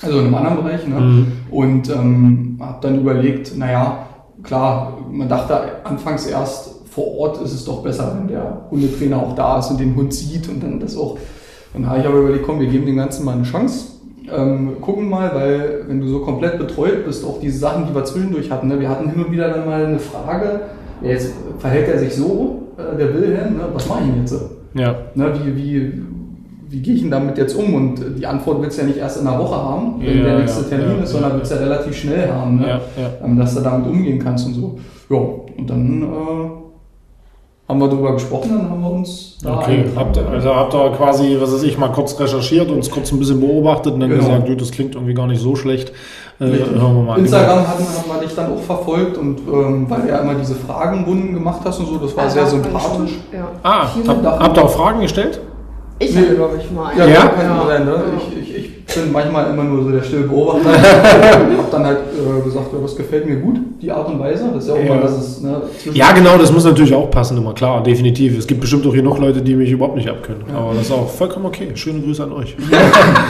[0.04, 0.88] Also in einem anderen Bereich.
[0.88, 1.00] Ne?
[1.00, 1.28] Mhm.
[1.50, 4.06] Und ähm, habe dann überlegt, naja,
[4.44, 9.34] klar, man dachte anfangs erst, vor Ort ist es doch besser, wenn der Hundetrainer auch
[9.34, 11.18] da ist und den Hund sieht und dann das auch.
[11.74, 13.94] Dann habe ich aber überlegt, komm, wir geben dem Ganzen mal eine Chance.
[14.32, 18.04] Ähm, gucken mal, weil wenn du so komplett betreut bist, auch diese Sachen, die wir
[18.04, 18.80] zwischendurch hatten, ne?
[18.80, 20.62] wir hatten hin und wieder dann mal eine Frage,
[21.02, 23.64] jetzt verhält er sich so, äh, der Wilhelm, ne?
[23.74, 24.36] was mache ich denn jetzt?
[24.74, 24.96] Ja.
[25.16, 25.94] Ne, wie, wie,
[26.70, 27.74] wie gehe ich denn damit jetzt um?
[27.74, 30.40] Und die Antwort willst du ja nicht erst in einer Woche haben, wenn ja, der
[30.40, 32.82] nächste ja, Termin ja, ist, sondern willst du ja relativ schnell haben, ne?
[33.24, 34.80] Ähm, dass du damit umgehen kannst und so.
[35.10, 40.18] Ja, und dann äh, haben wir darüber gesprochen, dann haben wir uns da Okay, habt,
[40.18, 43.94] also habt ihr quasi, was weiß ich, mal kurz recherchiert, uns kurz ein bisschen beobachtet
[43.94, 44.24] und dann genau.
[44.24, 45.92] gesagt, das klingt irgendwie gar nicht so schlecht.
[46.40, 47.20] Äh, hören wir mal.
[47.20, 50.54] Instagram haben, haben wir dich dann auch verfolgt und ähm, weil du ja immer diese
[50.54, 53.14] Fragenrunden gemacht hast und so, das war ja, sehr sympathisch.
[53.34, 53.48] Ja.
[53.64, 55.42] Ah, habt, habt ihr auch Fragen gestellt?
[55.98, 56.96] Ich nee, glaube ich mal.
[56.96, 57.14] Ja, ja?
[57.14, 57.68] ja.
[57.68, 58.04] Sein, ne?
[58.18, 60.70] ich, ich, ich bin manchmal immer nur so der stille Beobachter.
[61.52, 64.50] ich habe dann halt äh, gesagt, ja, das gefällt mir gut, die Art und Weise.
[64.54, 64.96] Das ist ja auch ja.
[64.96, 65.62] mal, dass es, ne,
[65.94, 68.38] Ja, genau, das muss natürlich auch passen, immer klar, definitiv.
[68.38, 70.44] Es gibt bestimmt auch hier noch Leute, die mich überhaupt nicht abkönnen.
[70.50, 70.58] Ja.
[70.58, 71.70] Aber das ist auch vollkommen okay.
[71.76, 72.56] Schöne Grüße an euch.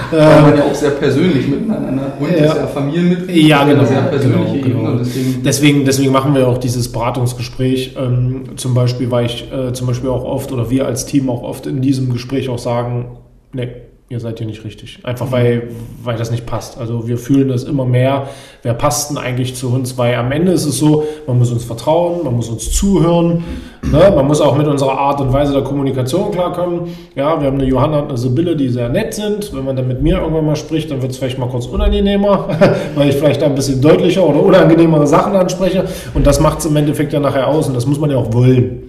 [0.09, 1.91] Ja, man ja auch sehr persönlich miteinander.
[1.91, 2.01] Ne?
[2.19, 2.45] Hund ja.
[2.45, 3.47] ist ja Familienmitglied.
[3.47, 3.83] Ja, genau.
[3.83, 4.97] Sehr persönliche genau, genau.
[4.99, 7.95] Deswegen, deswegen, deswegen, machen wir auch dieses Beratungsgespräch.
[7.97, 11.43] Ähm, zum Beispiel, weil ich äh, zum Beispiel auch oft oder wir als Team auch
[11.43, 13.17] oft in diesem Gespräch auch sagen,
[13.53, 13.67] nee,
[14.09, 14.99] ihr seid hier nicht richtig.
[15.03, 15.69] Einfach weil,
[16.01, 16.77] weil das nicht passt.
[16.77, 18.27] Also wir fühlen das immer mehr.
[18.63, 19.97] Wer passt denn eigentlich zu uns?
[19.97, 23.43] Weil am Ende ist es so, man muss uns vertrauen, man muss uns zuhören,
[23.81, 24.13] ne?
[24.15, 26.95] man muss auch mit unserer Art und Weise der Kommunikation klarkommen.
[27.15, 29.53] Ja, wir haben eine Johanna und eine Sibylle, die sehr nett sind.
[29.53, 32.47] Wenn man dann mit mir irgendwann mal spricht, dann wird es vielleicht mal kurz unangenehmer,
[32.95, 35.83] weil ich vielleicht ein bisschen deutlicher oder unangenehmere Sachen anspreche.
[36.13, 38.31] Und das macht es im Endeffekt ja nachher aus und das muss man ja auch
[38.31, 38.86] wollen.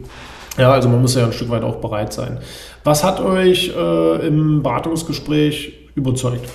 [0.59, 2.39] Ja, also man muss ja ein Stück weit auch bereit sein.
[2.85, 6.49] Was hat euch äh, im Beratungsgespräch überzeugt?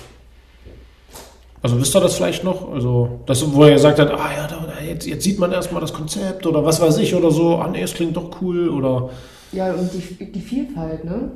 [1.62, 2.74] Also wisst ihr das vielleicht noch?
[2.74, 5.94] Also, das, wo er gesagt hat, ah ja, da, jetzt, jetzt sieht man erstmal das
[5.94, 9.12] Konzept oder was weiß ich oder so, ah nee, es klingt doch cool oder.
[9.54, 11.32] Ja, und die, die Vielfalt, ne?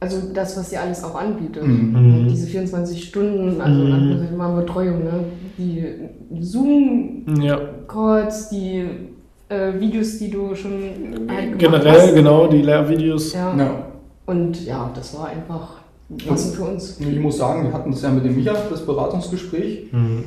[0.00, 1.66] Also das, was sie alles auch anbietet.
[1.66, 2.28] Mhm.
[2.28, 4.28] Diese 24 Stunden, also mhm.
[4.32, 5.24] immer Betreuung, ne?
[5.58, 5.84] Die
[6.40, 8.58] Zoom-Calls, ja.
[8.58, 8.88] die
[9.48, 10.72] äh, Videos, die du schon
[11.28, 12.14] halt Generell, hast.
[12.14, 13.32] genau, die Lehrvideos.
[13.32, 13.54] Ja.
[13.56, 13.70] ja.
[14.26, 15.74] Und ja, das war einfach
[16.26, 16.98] passend für uns.
[17.00, 19.92] Ich muss sagen, wir hatten das ja mit dem Micha, das Beratungsgespräch.
[19.92, 20.24] Mhm.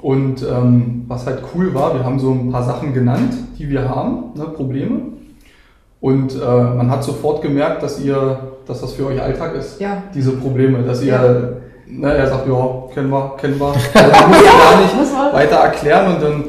[0.00, 3.88] Und ähm, was halt cool war, wir haben so ein paar Sachen genannt, die wir
[3.88, 5.00] haben, ne, Probleme.
[6.00, 9.80] Und äh, man hat sofort gemerkt, dass ihr, dass das für euch Alltag ist.
[9.80, 10.02] Ja.
[10.12, 11.22] Diese Probleme, dass ihr, ja.
[11.86, 13.72] ne, er sagt, ja, kennen wir, kennen wir.
[13.94, 16.44] Also, man muss ja, gar nicht weiter erklären und dann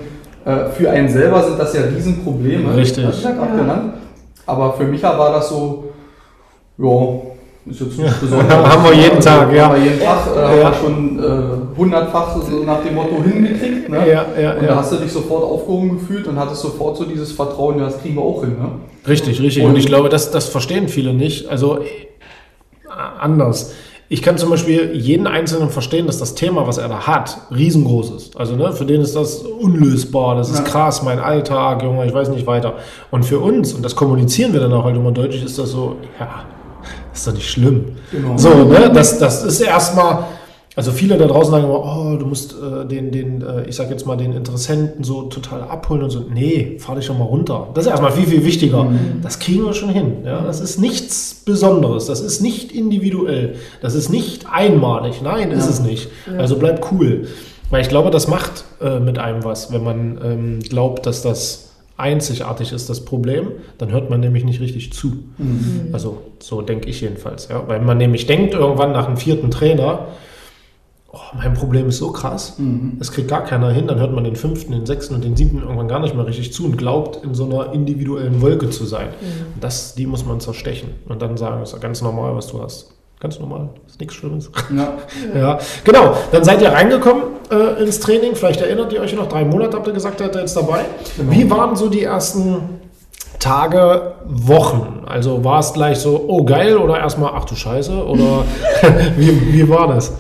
[0.46, 2.76] äh, für einen selber sind das ja Riesenprobleme.
[2.76, 3.06] Richtig.
[3.06, 3.94] Das ist ja gerade genannt.
[4.46, 5.86] Aber für Micha war das so,
[6.78, 6.90] ja,
[7.66, 8.52] ist jetzt nicht besonders.
[8.74, 9.70] haben wir jeden Tag, ja.
[9.70, 13.88] Haben wir jeden Tag, äh, haben wir schon äh, hundertfach so nach dem Motto hingekriegt.
[13.88, 13.98] Ne?
[14.00, 17.32] Ja, ja, und da hast du dich sofort aufgehoben gefühlt und hattest sofort so dieses
[17.32, 18.58] Vertrauen, ja, das kriegen wir auch hin.
[18.60, 18.70] Ne?
[19.08, 19.64] Richtig, richtig.
[19.64, 21.48] Und, und ich glaube, das, das verstehen viele nicht.
[21.48, 21.86] Also äh,
[23.20, 23.74] anders
[24.14, 28.12] ich kann zum Beispiel jeden Einzelnen verstehen, dass das Thema, was er da hat, riesengroß
[28.12, 28.38] ist.
[28.38, 30.66] Also ne, für den ist das unlösbar, das ist ja.
[30.66, 32.76] krass, mein Alltag, Junge, ich weiß nicht weiter.
[33.10, 35.96] Und für uns, und das kommunizieren wir dann auch halt immer deutlich, ist das so,
[36.20, 36.46] ja,
[37.12, 37.86] ist doch nicht schlimm.
[38.12, 38.38] Genau.
[38.38, 40.26] So, ne, das, das ist erstmal
[40.76, 43.92] also viele da draußen sagen immer, oh, du musst äh, den, den äh, ich sag
[43.92, 46.26] jetzt mal, den Interessenten so total abholen und so.
[46.34, 47.70] Nee, fahr dich doch mal runter.
[47.76, 48.86] Das ist erstmal viel, viel wichtiger.
[48.86, 49.22] Mhm.
[49.22, 50.18] Das kriegen wir schon hin.
[50.26, 50.42] Ja?
[50.42, 52.08] Das ist nichts Besonderes.
[52.08, 53.56] Das ist nicht individuell.
[53.82, 55.22] Das ist nicht einmalig.
[55.22, 55.58] Nein, ja.
[55.58, 56.10] ist es nicht.
[56.32, 56.40] Ja.
[56.40, 57.28] Also bleib cool.
[57.70, 61.70] Weil ich glaube, das macht äh, mit einem was, wenn man ähm, glaubt, dass das
[61.98, 65.08] einzigartig ist, das Problem, dann hört man nämlich nicht richtig zu.
[65.38, 65.90] Mhm.
[65.92, 67.48] Also so denke ich jedenfalls.
[67.50, 67.64] Ja?
[67.68, 70.08] Weil man nämlich denkt irgendwann nach einem vierten Trainer,
[71.14, 72.94] oh, mein Problem ist so krass, mhm.
[72.98, 75.60] das kriegt gar keiner hin, dann hört man den fünften, den sechsten und den siebten
[75.60, 79.10] irgendwann gar nicht mehr richtig zu und glaubt, in so einer individuellen Wolke zu sein.
[79.10, 79.60] Mhm.
[79.62, 82.90] Das, die muss man zerstechen und dann sagen, das ist ganz normal, was du hast.
[83.20, 84.52] Ganz normal, ist nichts Schlimmes.
[84.76, 84.98] Ja.
[85.40, 85.60] ja.
[85.86, 86.18] genau.
[86.34, 88.36] Dann seid ihr reingekommen äh, ins Training.
[88.36, 90.84] Vielleicht erinnert ihr euch noch, drei Monate habt ihr gesagt, seid ihr jetzt dabei.
[91.16, 91.32] Genau.
[91.32, 92.82] Wie waren so die ersten
[93.40, 95.04] Tage, Wochen?
[95.06, 98.44] Also war es gleich so, oh geil, oder erstmal, ach du Scheiße, oder
[99.18, 100.12] wie, wie war das?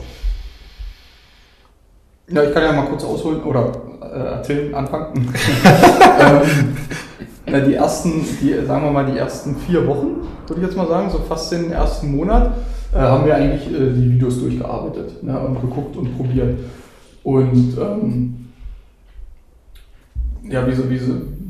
[2.33, 5.13] Ja, ich kann ja mal kurz ausholen oder äh, erzählen, anfangen.
[7.47, 10.87] ähm, die ersten, die, sagen wir mal, die ersten vier Wochen, würde ich jetzt mal
[10.87, 12.53] sagen, so fast den ersten Monat,
[12.91, 16.57] äh, haben wir eigentlich äh, die Videos durchgearbeitet ne, und geguckt und probiert.
[17.23, 18.47] Und ähm,
[20.49, 20.99] ja, wie, so, wie,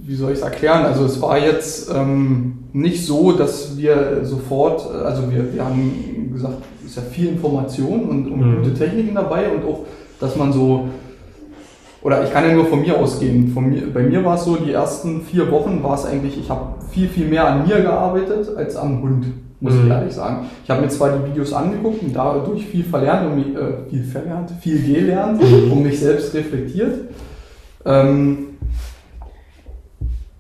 [0.06, 0.84] wie soll ich es erklären?
[0.84, 6.58] Also es war jetzt ähm, nicht so, dass wir sofort, also wir, wir haben gesagt,
[6.82, 8.58] es ist ja viel Information und, und mhm.
[8.58, 9.86] gute Techniken dabei und auch,
[10.24, 10.88] dass man so,
[12.02, 13.50] oder ich kann ja nur von mir ausgehen.
[13.50, 16.50] Von mir, bei mir war es so, die ersten vier Wochen war es eigentlich, ich
[16.50, 19.26] habe viel, viel mehr an mir gearbeitet als am Hund,
[19.60, 19.84] muss mhm.
[19.84, 20.46] ich ehrlich sagen.
[20.64, 24.52] Ich habe mir zwar die Videos angeguckt und dadurch viel verlernt, mich, äh, viel verlernt,
[24.62, 25.72] viel gelernt, mhm.
[25.72, 27.00] um mich selbst reflektiert.
[27.86, 28.38] Ähm,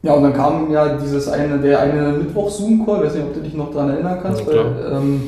[0.02, 3.54] ja, und dann kam ja dieses eine, der eine Mittwoch-Zoom-Call, weiß nicht, ob du dich
[3.54, 5.22] noch daran erinnern kannst, ja, weil ähm,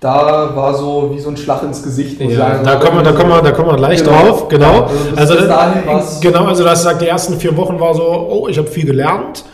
[0.00, 2.20] da war so wie so ein Schlag ins Gesicht.
[2.20, 4.22] Ja, sagen, da, kommen wir, da, kommen wir, da kommen wir gleich genau.
[4.22, 4.88] drauf, genau.
[5.16, 5.82] Also, also dahin
[6.20, 8.84] genau, also du hast gesagt, die ersten vier Wochen war so, oh, ich habe viel
[8.84, 9.44] gelernt,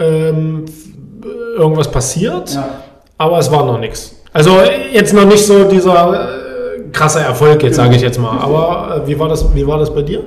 [0.00, 0.64] ähm,
[1.56, 2.68] irgendwas passiert, ja.
[3.16, 4.14] aber es war noch nichts.
[4.32, 4.58] Also
[4.92, 7.84] jetzt noch nicht so dieser äh, krasse Erfolg, jetzt genau.
[7.84, 8.38] sage ich jetzt mal.
[8.38, 10.24] Aber äh, wie, war das, wie war das bei dir?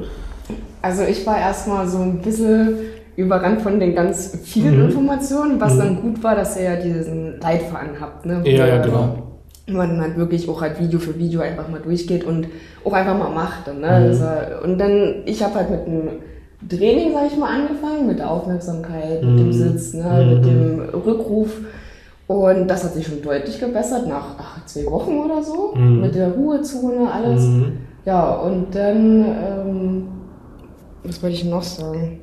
[0.81, 2.75] Also ich war erstmal so ein bisschen
[3.17, 4.85] überrannt von den ganz vielen mhm.
[4.85, 5.79] Informationen, was mhm.
[5.79, 8.25] dann gut war, dass ihr ja diesen Leitfaden habt.
[8.25, 8.41] Ne?
[8.45, 9.28] Ja, ja, genau.
[9.69, 12.47] Man halt wirklich auch halt Video für Video einfach mal durchgeht und
[12.83, 13.67] auch einfach mal macht.
[13.67, 13.75] Ne?
[13.75, 13.83] Mhm.
[13.83, 14.25] Also,
[14.63, 16.09] und dann, ich habe halt mit einem
[16.67, 19.53] Training, sage ich mal, angefangen, mit der Aufmerksamkeit, mit dem mhm.
[19.53, 20.25] Sitz, ne?
[20.29, 20.47] mit mhm.
[20.47, 21.49] dem Rückruf.
[22.27, 26.01] Und das hat sich schon deutlich gebessert nach ach, zwei Wochen oder so, mhm.
[26.01, 27.43] mit der Ruhezone, alles.
[28.05, 30.07] Ja, und dann, ähm,
[31.03, 32.21] was wollte ich noch sagen?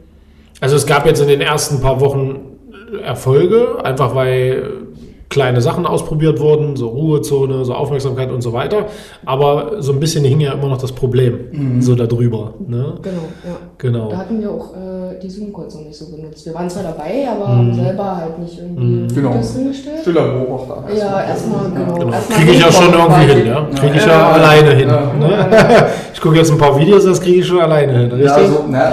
[0.61, 2.56] Also es gab jetzt in den ersten paar Wochen
[3.02, 4.86] Erfolge, einfach weil
[5.28, 8.86] kleine Sachen ausprobiert wurden, so Ruhezone, so Aufmerksamkeit und so weiter.
[9.24, 11.82] Aber so ein bisschen hing ja immer noch das Problem mhm.
[11.82, 12.54] so darüber.
[12.66, 12.94] Ne?
[13.02, 13.56] Genau, ja.
[13.78, 14.10] Genau.
[14.10, 16.46] Da hatten wir auch äh, die Zoom-Calls noch nicht so benutzt.
[16.46, 17.58] Wir waren zwar dabei, aber mhm.
[17.58, 19.14] haben selber halt nicht irgendwie mhm.
[19.14, 19.34] genau.
[19.34, 20.00] das hingestellt.
[20.02, 20.84] Stiller Beobachter.
[20.96, 21.94] Ja, erstmal, genau.
[21.94, 22.12] genau.
[22.12, 23.68] Erstmal kriege ich ja schon irgendwie hin, ja?
[23.74, 24.88] Kriege ich ja, ja, alleine hin.
[24.88, 25.86] Ne?
[26.14, 28.26] ich gucke jetzt ein paar Videos, das kriege ich schon alleine hin, richtig?
[28.26, 28.92] Ja, also, na,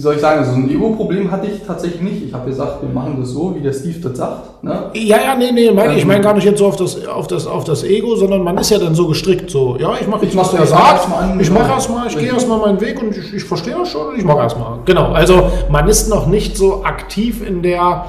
[0.00, 2.24] wie soll ich sagen, so ein Ego-Problem hatte ich tatsächlich nicht.
[2.28, 4.64] Ich habe gesagt, wir machen das so, wie der Steve das sagt.
[4.64, 4.84] Ne?
[4.94, 7.46] Ja, ja, nee, nee, mein, ich meine gar nicht jetzt so auf das, auf, das,
[7.46, 10.34] auf das Ego, sondern man ist ja dann so gestrickt, so, ja, ich mache jetzt,
[10.34, 11.06] was der sagt,
[11.38, 14.18] ich mache erstmal, ich gehe erstmal meinen Weg und ich, ich verstehe das schon und
[14.18, 14.78] ich mache erstmal.
[14.86, 18.06] Genau, also man ist noch nicht so aktiv in der,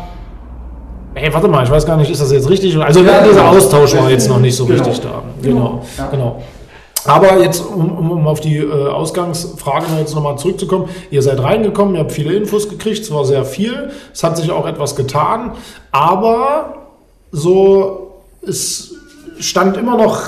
[1.13, 2.81] hey, warte mal, ich weiß gar nicht, ist das jetzt richtig?
[2.81, 3.57] Also ja, dieser genau.
[3.57, 4.81] Austausch war jetzt noch nicht so genau.
[4.81, 5.23] richtig da.
[5.41, 5.81] Genau, genau.
[5.97, 6.07] Ja.
[6.09, 6.41] genau.
[7.05, 12.01] Aber jetzt, um, um auf die äh, Ausgangsfrage jetzt nochmal zurückzukommen, ihr seid reingekommen, ihr
[12.01, 15.51] habt viele Infos gekriegt, es war sehr viel, es hat sich auch etwas getan,
[15.91, 16.75] aber
[17.31, 18.93] so, es
[19.39, 20.19] stand immer noch,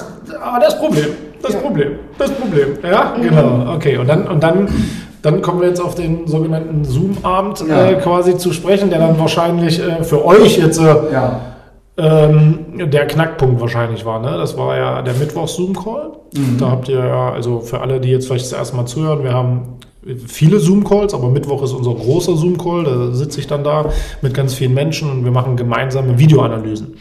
[0.42, 1.10] ah, das Problem,
[1.42, 1.60] das ja.
[1.60, 3.22] Problem, das Problem, ja, mhm.
[3.22, 4.68] genau, okay, und dann, und dann,
[5.22, 7.92] dann kommen wir jetzt auf den sogenannten Zoom-Abend ja.
[7.92, 11.53] äh, quasi zu sprechen, der dann wahrscheinlich äh, für euch jetzt äh, ja
[11.98, 14.20] ähm, der Knackpunkt wahrscheinlich war.
[14.20, 14.38] Ne?
[14.38, 16.12] Das war ja der Mittwoch-Zoom-Call.
[16.36, 16.58] Mhm.
[16.58, 19.34] Da habt ihr ja, also für alle, die jetzt vielleicht das erste Mal zuhören, wir
[19.34, 19.78] haben
[20.28, 22.84] viele Zoom-Calls, aber Mittwoch ist unser großer Zoom-Call.
[22.84, 23.86] Da sitze ich dann da
[24.22, 26.96] mit ganz vielen Menschen und wir machen gemeinsame Videoanalysen.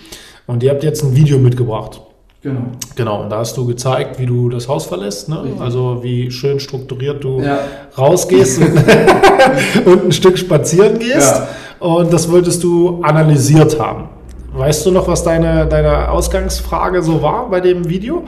[0.46, 2.02] Und ihr habt jetzt ein Video mitgebracht.
[2.42, 2.60] Genau.
[2.96, 5.44] Genau, und da hast du gezeigt, wie du das Haus verlässt, ne?
[5.60, 7.60] also wie schön strukturiert du ja.
[7.96, 11.36] rausgehst und, und, ein Stück spazieren gehst.
[11.36, 11.48] Ja.
[11.78, 14.08] Und das wolltest du analysiert haben.
[14.54, 18.24] Weißt du noch, was deine, deine Ausgangsfrage so war bei dem Video?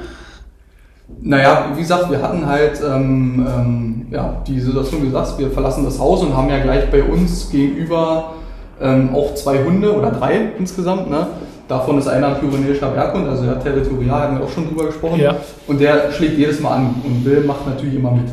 [1.21, 5.99] Naja, wie gesagt, wir hatten halt ähm, ähm, ja, die Situation gesagt, wir verlassen das
[5.99, 8.33] Haus und haben ja gleich bei uns gegenüber
[8.81, 11.11] ähm, auch zwei Hunde oder drei insgesamt.
[11.11, 11.27] Ne?
[11.69, 15.21] Davon ist einer ein pyrenäischer Berghund, also der Territorial, hatten wir auch schon drüber gesprochen.
[15.21, 15.37] Ja.
[15.67, 18.31] Und der schlägt jedes Mal an und Will macht natürlich immer mit.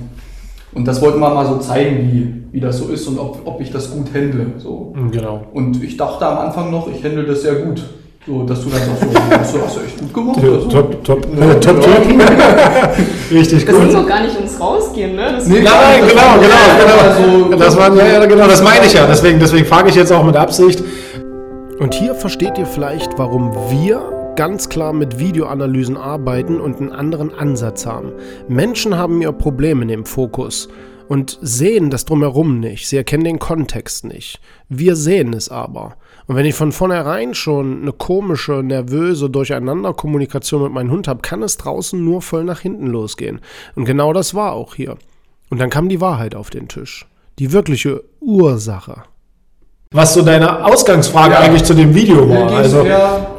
[0.73, 3.60] Und das wollten wir mal so zeigen, wie, wie das so ist und ob, ob
[3.60, 4.53] ich das gut handle.
[4.57, 4.93] So.
[4.95, 5.43] Mhm, genau.
[5.53, 7.84] Und ich dachte am Anfang noch, ich handle das sehr gut.
[8.25, 10.38] So, dass du dann sagst, so, hast, du, hast du echt gut gemacht.
[10.38, 10.67] Ja, so.
[10.67, 12.05] Top, top, ja, top, top.
[13.31, 13.86] Richtig das gut.
[13.86, 15.34] Das muss auch gar nicht ums Rausgehen, ne?
[15.34, 17.49] Das nee, nein, genau, genau, genau.
[17.49, 19.07] Also, das, war, ja, genau, das meine ich ja.
[19.07, 20.84] Deswegen, deswegen frage ich jetzt auch mit Absicht.
[21.79, 27.34] Und hier versteht ihr vielleicht, warum wir ganz klar mit Videoanalysen arbeiten und einen anderen
[27.34, 28.13] Ansatz haben.
[28.48, 30.70] Menschen haben ihr Problem in dem Fokus
[31.08, 32.88] und sehen das drumherum nicht.
[32.88, 34.39] Sie erkennen den Kontext nicht.
[34.70, 35.98] Wir sehen es aber.
[36.28, 41.44] Und wenn ich von vornherein schon eine komische, nervöse Durcheinanderkommunikation mit meinem Hund habe, kann
[41.44, 43.41] es draußen nur voll nach hinten losgehen.
[43.76, 44.98] Und genau das war auch hier.
[45.50, 47.06] Und dann kam die Wahrheit auf den Tisch.
[47.39, 49.04] Die wirkliche Ursache.
[49.93, 51.39] Was so deine Ausgangsfrage ja.
[51.39, 52.49] eigentlich zu dem Video war.
[52.49, 52.86] Also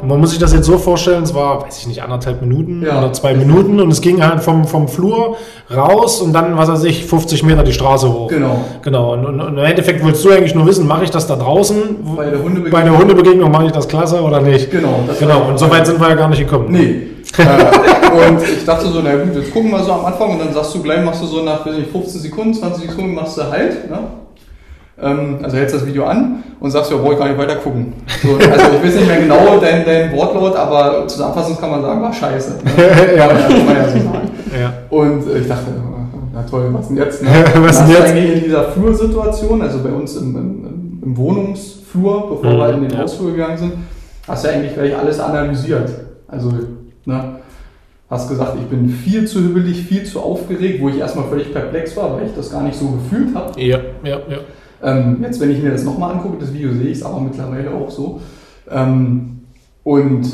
[0.03, 2.99] man muss sich das jetzt so vorstellen, es war, weiß ich nicht, anderthalb Minuten ja.
[2.99, 5.37] oder zwei Minuten und es ging halt vom, vom Flur
[5.75, 8.27] raus und dann, was weiß ich, 50 Meter die Straße hoch.
[8.27, 8.65] Genau.
[8.83, 9.13] Genau.
[9.13, 11.97] Und, und, und im Endeffekt wolltest du eigentlich nur wissen, mache ich das da draußen?
[12.15, 14.69] Bei der Hundebegegnung, Bei der Hundebegegnung mache ich das klasse oder nicht?
[14.69, 14.99] Genau.
[15.19, 15.47] genau.
[15.49, 16.67] Und so weit sind wir ja gar nicht gekommen.
[16.69, 17.07] Nee.
[17.39, 20.53] äh, und ich dachte so, na gut, jetzt gucken wir so am Anfang und dann
[20.53, 23.49] sagst du gleich, machst du so nach weiß nicht, 15 Sekunden, 20 Sekunden, machst du
[23.49, 23.89] halt.
[23.89, 23.97] Ne?
[25.03, 27.93] Ähm, also hältst das Video an und sagst, ja, brauche ich gar nicht weiter gucken.
[28.21, 32.01] So, also ich weiß nicht mehr genau dein, dein Wortlaut, aber zusammenfassend kann man sagen,
[32.01, 32.59] war scheiße.
[32.63, 32.71] Ne?
[33.17, 34.31] ja, kann man ja so sagen.
[34.59, 34.73] Ja.
[34.89, 35.71] Und äh, ich dachte,
[36.33, 37.21] na toll, was denn jetzt?
[37.21, 37.29] Ne?
[37.55, 38.11] was denn jetzt?
[38.11, 42.81] eigentlich in dieser Flursituation, also bei uns im, im, im Wohnungsflur, bevor mhm, wir in
[42.83, 42.99] den ja.
[42.99, 43.73] Hausflur gegangen sind,
[44.27, 45.89] hast du ja eigentlich gleich alles analysiert.
[46.27, 46.51] Also,
[47.05, 47.35] ne?
[48.13, 51.97] hast gesagt, ich bin viel zu hübbelig, viel zu aufgeregt, wo ich erstmal völlig perplex
[51.97, 53.59] war, weil ich das gar nicht so gefühlt habe.
[53.59, 54.37] Ja, ja, ja.
[54.83, 57.71] Ähm, jetzt, wenn ich mir das nochmal angucke, das Video sehe ich es aber mittlerweile
[57.71, 58.21] auch so.
[58.69, 59.41] Ähm,
[59.83, 60.25] und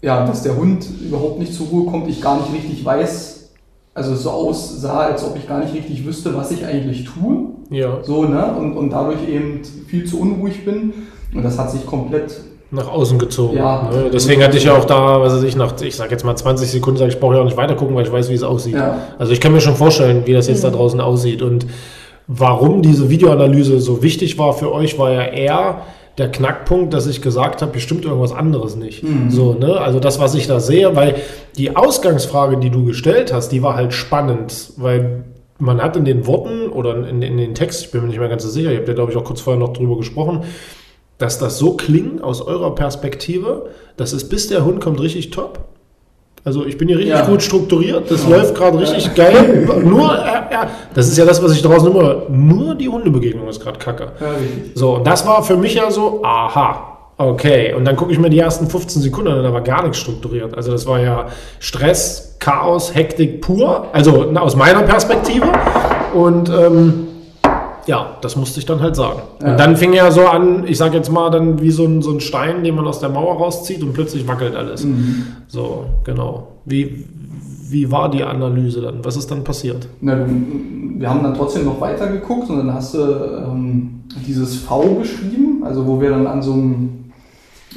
[0.00, 3.50] ja, dass der Hund überhaupt nicht zur Ruhe kommt, ich gar nicht richtig weiß,
[3.94, 7.46] also es so aussah, als ob ich gar nicht richtig wüsste, was ich eigentlich tue.
[7.70, 7.98] Ja.
[8.02, 8.54] So, ne?
[8.56, 10.92] Und, und dadurch eben viel zu unruhig bin.
[11.34, 13.56] Und das hat sich komplett nach außen gezogen.
[13.56, 13.88] Ja.
[13.90, 14.10] Ne?
[14.12, 16.70] Deswegen hatte ich ja auch da, was weiß ich, nach, ich sag jetzt mal 20
[16.70, 18.74] Sekunden, sag ich, brauche ja auch nicht weiter gucken, weil ich weiß, wie es aussieht.
[18.74, 18.98] Ja.
[19.18, 20.70] Also ich kann mir schon vorstellen, wie das jetzt mhm.
[20.70, 21.42] da draußen aussieht.
[21.42, 21.66] Und
[22.28, 25.82] Warum diese Videoanalyse so wichtig war für euch, war ja eher
[26.18, 29.02] der Knackpunkt, dass ich gesagt habe, bestimmt irgendwas anderes nicht.
[29.02, 29.30] Mhm.
[29.30, 29.80] So, ne?
[29.80, 31.16] Also das, was ich da sehe, weil
[31.56, 35.24] die Ausgangsfrage, die du gestellt hast, die war halt spannend, weil
[35.58, 38.28] man hat in den Worten oder in, in den Text, ich bin mir nicht mehr
[38.28, 40.42] ganz so sicher, ihr habt ja, glaube ich, auch kurz vorher noch drüber gesprochen,
[41.16, 45.60] dass das so klingt aus eurer Perspektive, dass es bis der Hund kommt richtig top.
[46.48, 47.26] Also ich bin hier richtig ja.
[47.26, 48.34] gut strukturiert, das ja.
[48.34, 49.12] läuft gerade richtig ja.
[49.12, 49.68] geil.
[49.84, 53.60] Nur, äh, äh, das ist ja das, was ich draußen immer, nur die Hundebegegnung ist
[53.60, 54.12] gerade kacke.
[54.74, 57.74] so, und das war für mich ja so, aha, okay.
[57.74, 60.56] Und dann gucke ich mir die ersten 15 Sekunden an, da war gar nichts strukturiert.
[60.56, 61.26] Also das war ja
[61.58, 65.52] Stress, Chaos, Hektik pur, also aus meiner Perspektive.
[66.14, 67.08] Und ähm,
[67.88, 69.20] ja, das musste ich dann halt sagen.
[69.40, 69.52] Ja.
[69.52, 72.12] Und dann fing er so an, ich sag jetzt mal, dann wie so ein, so
[72.12, 74.84] ein Stein, den man aus der Mauer rauszieht und plötzlich wackelt alles.
[74.84, 75.24] Mhm.
[75.48, 76.48] So, genau.
[76.66, 77.06] Wie,
[77.70, 79.02] wie war die Analyse dann?
[79.02, 79.88] Was ist dann passiert?
[80.02, 84.82] Na, wir haben dann trotzdem noch weiter geguckt und dann hast du ähm, dieses V
[85.00, 87.04] beschrieben, also wo wir dann an so einem,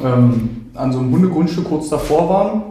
[0.04, 2.62] ähm, an so einem Hundegrundstück kurz davor waren.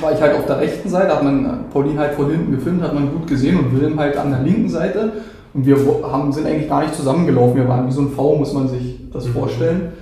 [0.00, 2.94] War ich halt auf der rechten Seite, hat man Pauline halt von hinten gefilmt, hat
[2.94, 5.12] man gut gesehen und Wilhelm halt an der linken Seite.
[5.54, 5.76] Und wir
[6.10, 7.56] haben, sind eigentlich gar nicht zusammengelaufen.
[7.56, 9.32] Wir waren wie so ein V, muss man sich das mhm.
[9.32, 9.92] vorstellen.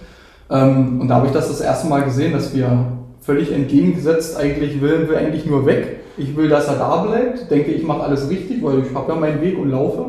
[0.48, 2.86] Ähm, und da habe ich das das erste Mal gesehen, dass wir
[3.20, 6.00] völlig entgegengesetzt eigentlich will, will eigentlich nur weg.
[6.16, 7.50] Ich will, dass er da bleibt.
[7.50, 10.04] Denke, ich mache alles richtig, weil ich habe ja meinen Weg und laufe.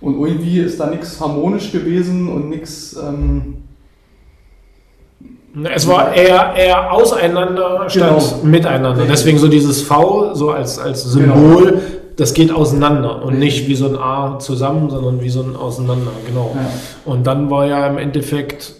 [0.00, 2.96] Und irgendwie ist da nichts harmonisch gewesen und nichts.
[2.96, 3.58] Ähm,
[5.72, 8.40] es war eher, eher auseinander statt genau.
[8.42, 9.04] miteinander.
[9.06, 13.74] Deswegen so dieses V so als, als Symbol genau das geht auseinander und nicht wie
[13.74, 16.54] so ein A zusammen, sondern wie so ein Auseinander, genau.
[16.54, 17.12] Ja.
[17.12, 18.74] Und dann war ja im Endeffekt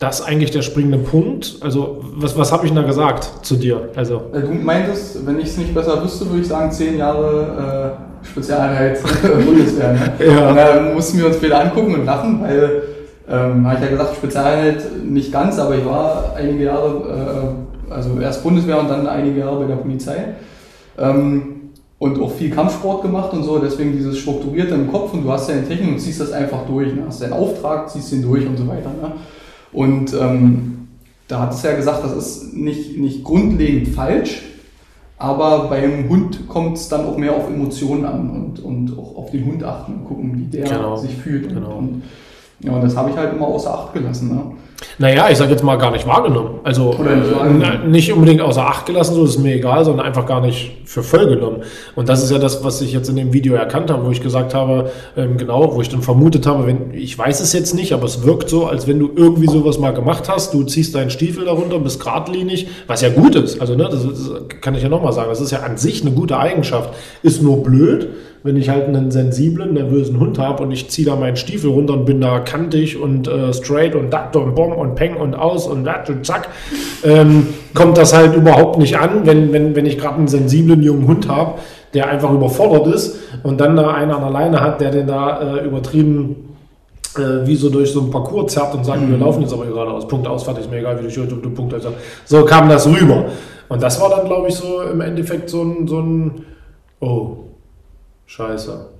[0.00, 1.58] das eigentlich der springende Punkt.
[1.60, 3.90] Also, was, was habe ich da gesagt zu dir?
[3.94, 8.26] Also, du meintest, wenn ich es nicht besser wüsste, würde ich sagen, zehn Jahre äh,
[8.26, 8.98] Spezialeinheit
[9.46, 9.92] Bundeswehr.
[9.92, 10.12] Ne?
[10.26, 10.48] ja.
[10.48, 12.82] Und da mussten wir uns wieder angucken und lachen, weil,
[13.30, 17.54] ähm, habe ich ja gesagt, Spezialeinheit nicht ganz, aber ich war einige Jahre,
[17.88, 20.34] äh, also erst Bundeswehr und dann einige Jahre bei der Polizei.
[20.98, 21.57] Ähm,
[21.98, 25.48] und auch viel Kampfsport gemacht und so, deswegen dieses Strukturierte im Kopf und du hast
[25.48, 26.94] deine Technik und ziehst das einfach durch.
[26.94, 27.02] Ne?
[27.06, 28.90] Hast deinen Auftrag, ziehst den durch und so weiter.
[28.90, 29.12] Ne?
[29.72, 30.88] Und ähm,
[31.26, 34.42] da hat es ja gesagt, das ist nicht, nicht grundlegend falsch,
[35.18, 39.30] aber beim Hund kommt es dann auch mehr auf Emotionen an und, und auch auf
[39.32, 40.96] den Hund achten und gucken, wie der genau.
[40.96, 41.48] sich fühlt.
[41.48, 41.78] Genau.
[41.78, 42.04] Und,
[42.60, 44.28] ja, und das habe ich halt immer außer Acht gelassen.
[44.28, 44.42] Ne?
[44.98, 46.60] Naja, ich sage jetzt mal gar nicht wahrgenommen.
[46.62, 46.96] Also
[47.86, 51.26] nicht unbedingt außer Acht gelassen, so ist mir egal, sondern einfach gar nicht für voll
[51.26, 51.62] genommen.
[51.96, 54.22] Und das ist ja das, was ich jetzt in dem Video erkannt habe, wo ich
[54.22, 57.92] gesagt habe, ähm, genau, wo ich dann vermutet habe, wenn, ich weiß es jetzt nicht,
[57.92, 61.10] aber es wirkt so, als wenn du irgendwie sowas mal gemacht hast, du ziehst deinen
[61.10, 63.60] Stiefel darunter, bist geradlinig, was ja gut ist.
[63.60, 66.12] Also, ne, das, das kann ich ja nochmal sagen, das ist ja an sich eine
[66.12, 66.94] gute Eigenschaft.
[67.22, 68.08] Ist nur blöd,
[68.42, 71.94] wenn ich halt einen sensiblen, nervösen Hund habe und ich ziehe da meinen Stiefel runter
[71.94, 75.66] und bin da kantig und äh, straight und dat und bom und peng und aus
[75.66, 76.48] und dat und zack,
[77.04, 81.06] ähm, kommt das halt überhaupt nicht an, wenn, wenn, wenn ich gerade einen sensiblen jungen
[81.06, 81.54] Hund habe,
[81.94, 85.40] der einfach überfordert ist und dann da einer an der Leine hat, der den da
[85.40, 86.48] äh, übertrieben
[87.16, 89.10] äh, wie so durch so ein Parcours zerrt und sagt, mhm.
[89.10, 91.50] wir laufen jetzt aber geradeaus, Punkt aus, fertig, ist mir egal, wie du schuld du
[91.50, 91.92] Punkt also.
[92.24, 93.26] So kam das rüber.
[93.68, 96.44] Und das war dann, glaube ich, so im Endeffekt so ein, so ein
[97.00, 97.36] oh,
[98.26, 98.97] scheiße.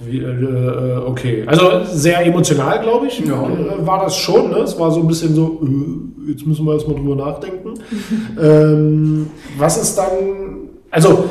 [0.00, 3.48] Wie, äh, okay, also sehr emotional, glaube ich, ja.
[3.48, 4.50] äh, war das schon.
[4.50, 4.58] Ne?
[4.58, 7.74] Es war so ein bisschen so, äh, jetzt müssen wir erstmal drüber nachdenken.
[8.40, 11.26] ähm, was ist dann, also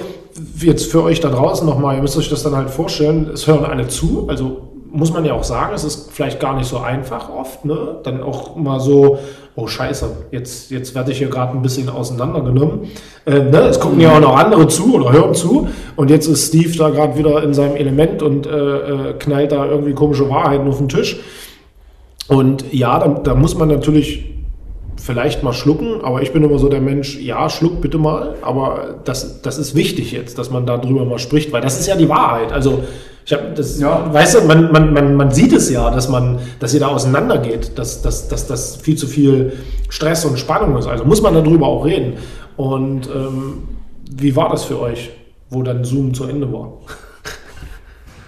[0.60, 3.66] jetzt für euch da draußen nochmal, ihr müsst euch das dann halt vorstellen, es hören
[3.66, 7.28] alle zu, also muss man ja auch sagen, es ist vielleicht gar nicht so einfach
[7.30, 7.98] oft, ne?
[8.04, 9.18] Dann auch mal so,
[9.56, 12.92] oh Scheiße, jetzt, jetzt werde ich hier gerade ein bisschen auseinandergenommen.
[13.26, 13.62] Äh, ne?
[13.62, 15.68] Es gucken ja auch noch andere zu oder hören zu.
[15.96, 19.66] Und jetzt ist Steve da gerade wieder in seinem Element und äh, äh, knallt da
[19.66, 21.20] irgendwie komische Wahrheiten auf den Tisch.
[22.28, 24.30] Und ja, da, da muss man natürlich
[24.96, 29.00] vielleicht mal schlucken, aber ich bin immer so der Mensch, ja, schluck bitte mal, aber
[29.04, 32.08] das, das ist wichtig jetzt, dass man darüber mal spricht, weil das ist ja die
[32.08, 32.54] Wahrheit.
[32.54, 32.84] Also
[33.26, 34.14] ich habe das, ja.
[34.14, 37.78] weißt du, man, man, man, man sieht es ja, dass man, dass ihr da auseinandergeht,
[37.78, 39.54] dass, dass, dass das viel zu viel
[39.90, 40.88] Stress und Spannung ist.
[40.88, 42.18] Also muss man darüber auch reden.
[42.58, 43.64] Und ähm,
[44.12, 45.12] wie war das für euch,
[45.50, 46.74] wo dann Zoom zu Ende war?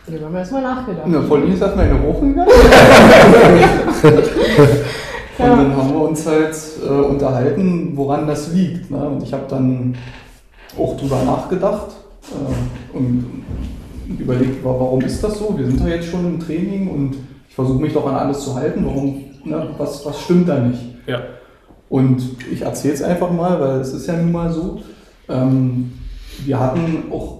[0.08, 1.06] Ja, da haben wir erstmal nachgedacht.
[1.08, 2.48] Na, Pauline ist erstmal in eine hochgegangen.
[5.38, 8.92] Und dann haben wir uns halt äh, unterhalten, woran das liegt.
[8.92, 8.98] Ne?
[8.98, 9.98] Und ich habe dann
[10.78, 11.88] auch drüber nachgedacht
[12.30, 13.44] äh, und
[14.08, 15.58] überlegt, warum ist das so?
[15.58, 17.16] Wir sind ja jetzt schon im Training und
[17.50, 18.86] ich versuche mich doch an alles zu halten.
[18.86, 19.70] Warum, ne?
[19.78, 20.82] was, was stimmt da nicht?
[21.08, 21.22] Ja.
[21.90, 24.82] Und ich erzähle es einfach mal, weil es ist ja nun mal so.
[25.30, 25.94] Ähm,
[26.46, 27.40] wir hatten auch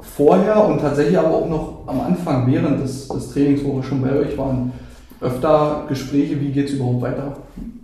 [0.00, 4.02] vorher und tatsächlich aber auch noch am Anfang, während des, des Trainings, wo wir schon
[4.02, 4.72] bei euch waren,
[5.20, 7.36] öfter Gespräche, wie geht es überhaupt weiter.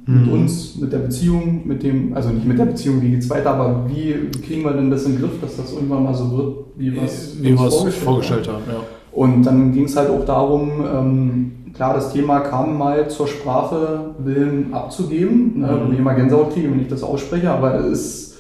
[0.05, 3.31] Mit uns, mit der Beziehung, mit dem, also nicht mit der Beziehung, wie geht es
[3.31, 6.37] weiter, aber wie kriegen wir denn das in den Griff, dass das irgendwann mal so
[6.37, 8.63] wird, wie wir es vorgestellt, vorgestellt haben.
[8.69, 8.81] Ja.
[9.13, 14.15] Und dann ging es halt auch darum, ähm, klar, das Thema kam mal zur Sprache,
[14.19, 15.87] Willen abzugeben, ne, mhm.
[15.89, 18.39] wo ich immer Gänsehaut kriege, wenn ich das ausspreche, aber es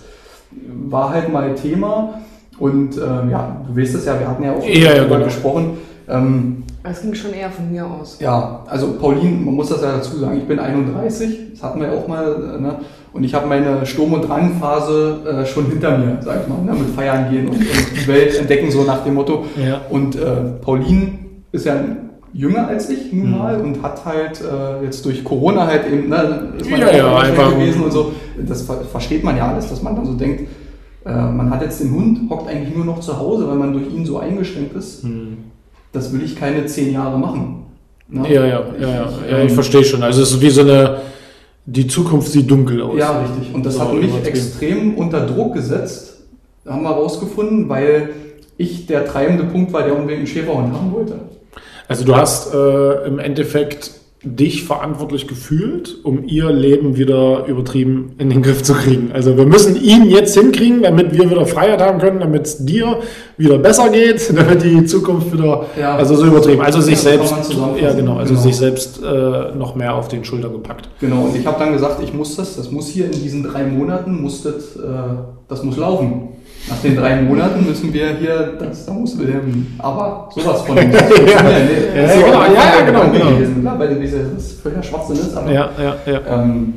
[0.89, 2.21] war halt mal Thema.
[2.59, 5.25] Und ähm, ja, du weißt es ja, wir hatten ja auch ja, darüber genau.
[5.27, 5.71] gesprochen.
[6.09, 8.19] Ähm, es ging schon eher von mir aus.
[8.21, 11.89] Ja, also Pauline, man muss das ja dazu sagen, ich bin 31, das hatten wir
[11.89, 12.77] ja auch mal, ne?
[13.13, 16.73] und ich habe meine Sturm- und Drangphase äh, schon hinter mir, sag ich mal, ne?
[16.73, 19.45] mit Feiern gehen und, und, die Welt entdecken, so nach dem Motto.
[19.57, 19.83] Ja.
[19.91, 21.19] Und äh, Pauline
[21.53, 21.77] ist ja
[22.33, 23.39] jünger als ich nun mhm.
[23.39, 23.65] mal mhm.
[23.65, 27.53] und hat halt äh, jetzt durch Corona halt eben, ne, ist man ja, ja, einfach
[27.53, 28.13] gewesen und so.
[28.39, 30.49] Das ver versteht man ja alles, dass man dann so denkt,
[31.05, 33.93] äh, man hat jetzt den Hund, hockt eigentlich nur noch zu Hause, weil man durch
[33.93, 35.05] ihn so eingeschränkt ist.
[35.05, 35.52] Mhm
[35.93, 37.67] das will ich keine zehn Jahre machen.
[38.09, 38.33] Ne?
[38.33, 40.03] Ja, ja, ja, ja, ja, ich verstehe schon.
[40.03, 40.99] Also es ist wie so eine,
[41.65, 42.99] die Zukunft sieht dunkel aus.
[42.99, 43.55] Ja, richtig.
[43.55, 46.21] Und das so hat mich extrem unter Druck gesetzt,
[46.67, 48.11] haben wir herausgefunden, weil
[48.57, 51.15] ich der treibende Punkt war, der unbedingt einen Schäferhund haben wollte.
[51.89, 53.91] Also du hast äh, im Endeffekt
[54.25, 59.11] dich verantwortlich gefühlt, um ihr Leben wieder übertrieben in den Griff zu kriegen.
[59.13, 62.99] Also wir müssen ihn jetzt hinkriegen, damit wir wieder Freiheit haben können, damit es dir
[63.37, 67.35] wieder besser geht, damit die Zukunft wieder, ja, also so übertrieben, also sich selbst,
[67.81, 68.45] ja genau, also genau.
[68.45, 70.89] sich selbst äh, noch mehr auf den Schultern gepackt.
[71.01, 73.65] Genau, und ich habe dann gesagt, ich muss das, das muss hier in diesen drei
[73.65, 74.89] Monaten, muss das, äh,
[75.49, 76.29] das muss laufen.
[76.69, 80.77] Nach den drei Monaten müssen wir hier, das, da muss Wilhelm, aber sowas von.
[80.77, 83.11] ja, ja, nee, ja, so, genau, ja, ja, genau.
[83.11, 83.31] genau.
[83.31, 85.37] Gewesen, klar, weil das völliger Schwachsinn ist.
[85.37, 86.21] Aber, ja, ja, ja.
[86.29, 86.75] Ähm,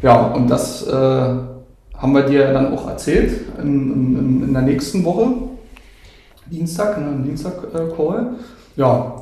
[0.00, 5.04] ja, und das äh, haben wir dir dann auch erzählt in, in, in der nächsten
[5.04, 5.26] Woche.
[6.46, 8.18] Dienstag, ne, Dienstag-Call.
[8.18, 9.14] Äh, ja,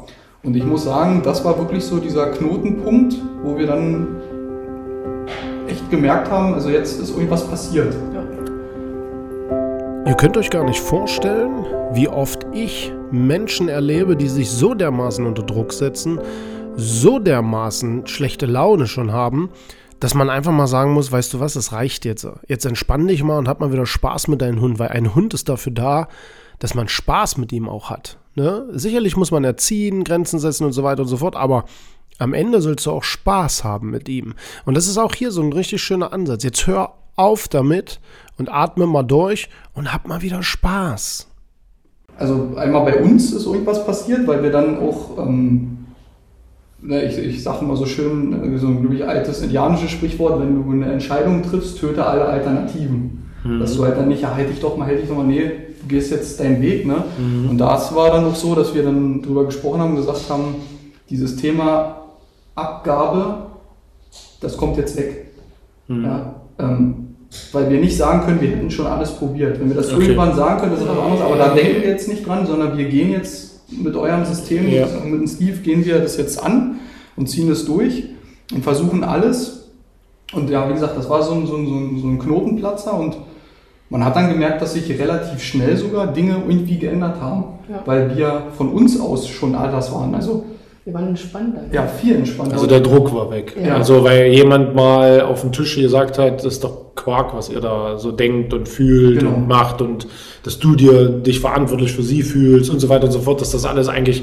[0.42, 4.06] und ich muss sagen, das war wirklich so dieser Knotenpunkt, wo wir dann
[5.66, 7.94] echt gemerkt haben, also jetzt ist irgendwas passiert.
[8.14, 8.27] Ja.
[10.08, 15.26] Ihr könnt euch gar nicht vorstellen, wie oft ich Menschen erlebe, die sich so dermaßen
[15.26, 16.18] unter Druck setzen,
[16.76, 19.50] so dermaßen schlechte Laune schon haben,
[20.00, 22.26] dass man einfach mal sagen muss, weißt du was, es reicht jetzt.
[22.46, 25.34] Jetzt entspann dich mal und hab mal wieder Spaß mit deinem Hund, weil ein Hund
[25.34, 26.08] ist dafür da,
[26.58, 28.16] dass man Spaß mit ihm auch hat.
[28.34, 28.66] Ne?
[28.72, 31.66] Sicherlich muss man erziehen, Grenzen setzen und so weiter und so fort, aber
[32.16, 34.36] am Ende sollst du auch Spaß haben mit ihm.
[34.64, 36.44] Und das ist auch hier so ein richtig schöner Ansatz.
[36.44, 38.00] Jetzt hör auf damit
[38.38, 41.26] und atme mal durch und hab mal wieder Spaß.
[42.18, 45.86] Also einmal bei uns ist irgendwas passiert, weil wir dann auch, ähm,
[46.80, 50.54] ne, ich, ich sage mal so schön, äh, so ein ich, altes indianisches Sprichwort, wenn
[50.54, 53.30] du eine Entscheidung triffst, töte alle Alternativen.
[53.44, 53.60] Mhm.
[53.60, 55.48] Dass du halt dann nicht, ja, halt dich doch mal, halt dich doch mal, nee,
[55.80, 56.86] du gehst jetzt deinen Weg.
[56.86, 57.04] Ne?
[57.18, 57.50] Mhm.
[57.50, 60.56] Und das war dann auch so, dass wir dann drüber gesprochen haben, gesagt haben,
[61.08, 62.02] dieses Thema
[62.56, 63.46] Abgabe,
[64.40, 65.32] das kommt jetzt weg.
[65.86, 66.04] Mhm.
[66.04, 67.07] Ja, ähm,
[67.52, 69.60] weil wir nicht sagen können, wir hätten schon alles probiert.
[69.60, 70.02] Wenn wir das okay.
[70.02, 72.76] irgendwann sagen können, das ist was anderes, aber da denken wir jetzt nicht dran, sondern
[72.76, 74.86] wir gehen jetzt mit eurem System, ja.
[75.04, 76.80] mit dem Steve, gehen wir das jetzt an
[77.16, 78.04] und ziehen es durch
[78.54, 79.68] und versuchen alles.
[80.32, 83.16] Und ja, wie gesagt, das war so ein, so ein, so ein Knotenplatzer und
[83.90, 87.82] man hat dann gemerkt, dass sich relativ schnell sogar Dinge irgendwie geändert haben, ja.
[87.86, 90.14] weil wir von uns aus schon anders waren.
[90.14, 90.44] Also
[90.88, 91.60] wir waren entspannter.
[91.70, 92.54] Ja, viel entspannter.
[92.54, 93.54] Also der Druck war weg.
[93.62, 93.74] Ja.
[93.74, 97.60] Also weil jemand mal auf dem Tisch gesagt hat, das ist doch Quark, was ihr
[97.60, 99.34] da so denkt und fühlt genau.
[99.34, 100.06] und macht und
[100.44, 103.50] dass du dir dich verantwortlich für sie fühlst und so weiter und so fort, dass
[103.50, 104.22] das alles eigentlich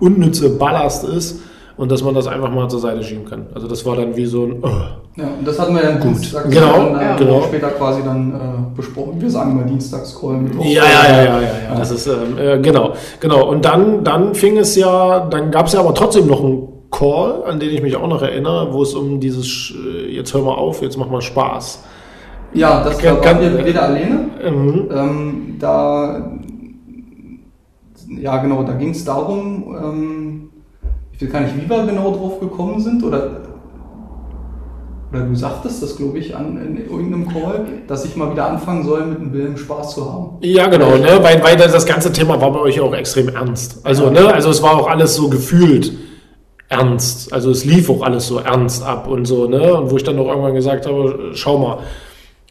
[0.00, 1.42] unnütze Ballast ist
[1.76, 3.46] und dass man das einfach mal zur Seite schieben kann.
[3.54, 4.62] Also das war dann wie so ein.
[4.62, 4.68] Oh.
[5.16, 6.16] Ja, und das hatten wir ja gut.
[6.16, 7.42] Dienstags genau, dann, äh, genau.
[7.42, 9.20] später quasi dann äh, besprochen.
[9.20, 10.54] Wir sagen immer Dienstagscall mit.
[10.64, 11.74] Ja, ja, ja, ja, ja, ja.
[11.78, 13.48] Das ist ähm, äh, genau, genau.
[13.48, 17.44] Und dann, dann fing es ja, dann gab es ja aber trotzdem noch einen Call,
[17.46, 20.54] an den ich mich auch noch erinnere, wo es um dieses äh, jetzt hör mal
[20.54, 21.84] auf, jetzt mach mal Spaß.
[22.54, 24.28] Ja, das war waren wir wieder alleine.
[24.50, 24.88] Mhm.
[24.90, 26.30] Ähm, da
[28.08, 29.76] ja genau, da ging es darum.
[29.82, 30.45] Ähm,
[31.16, 33.40] ich weiß gar nicht, wie wir genau drauf gekommen sind oder,
[35.10, 38.84] oder du sagtest das, glaube ich, an, in irgendeinem Call, dass ich mal wieder anfangen
[38.84, 40.38] soll, mit dem Willen Spaß zu haben.
[40.40, 41.18] Ja, genau, ne?
[41.22, 43.80] weil, weil das ganze Thema war bei euch auch extrem ernst.
[43.84, 44.32] Also, ne?
[44.32, 45.92] also es war auch alles so gefühlt
[46.68, 47.32] ernst.
[47.32, 49.74] Also es lief auch alles so ernst ab und so, ne?
[49.74, 51.78] Und wo ich dann auch irgendwann gesagt habe, schau mal,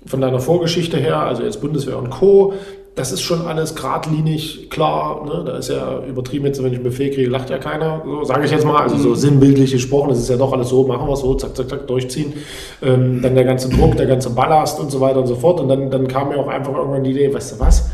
[0.05, 2.53] von deiner Vorgeschichte her, also jetzt Bundeswehr und Co.,
[2.95, 5.43] das ist schon alles geradlinig, klar, ne?
[5.45, 8.45] da ist ja übertrieben jetzt, wenn ich einen Befehl kriege, lacht ja keiner, so sage
[8.45, 9.15] ich jetzt mal, also so mhm.
[9.15, 11.87] sinnbildlich gesprochen, das ist ja doch alles so, machen wir es so, zack, zack, zack,
[11.87, 12.33] durchziehen,
[12.81, 15.59] ähm, dann der ganze Druck, der ganze Ballast und so weiter und so fort.
[15.59, 17.89] Und dann, dann kam mir auch einfach irgendwann die Idee, weißt du was,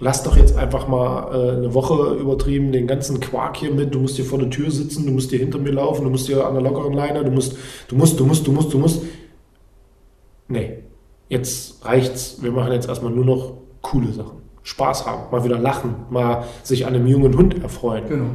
[0.00, 4.00] lass doch jetzt einfach mal äh, eine Woche übertrieben den ganzen Quark hier mit, du
[4.00, 6.44] musst hier vor der Tür sitzen, du musst hier hinter mir laufen, du musst hier
[6.44, 9.02] an der lockeren Leine, du musst, du musst, du musst, du musst, du musst,
[10.48, 10.78] nee,
[11.28, 14.42] jetzt reicht's, wir machen jetzt erstmal nur noch coole Sachen.
[14.62, 18.04] Spaß haben, mal wieder lachen, mal sich an einem jungen Hund erfreuen.
[18.08, 18.26] Genau.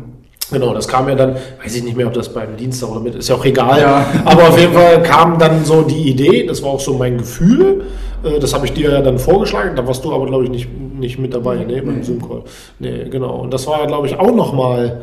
[0.49, 3.15] Genau, das kam ja dann, weiß ich nicht mehr, ob das beim Dienstag oder mit,
[3.15, 3.81] ist ja auch egal.
[3.81, 4.05] Ja.
[4.25, 7.85] Aber auf jeden Fall kam dann so die Idee, das war auch so mein Gefühl,
[8.23, 10.69] äh, das habe ich dir ja dann vorgeschlagen, da warst du aber, glaube ich, nicht,
[10.97, 12.43] nicht mit dabei, ne, beim Zoom-Call.
[12.79, 13.41] Nee, genau.
[13.41, 15.01] Und das war, glaube ich, auch nochmal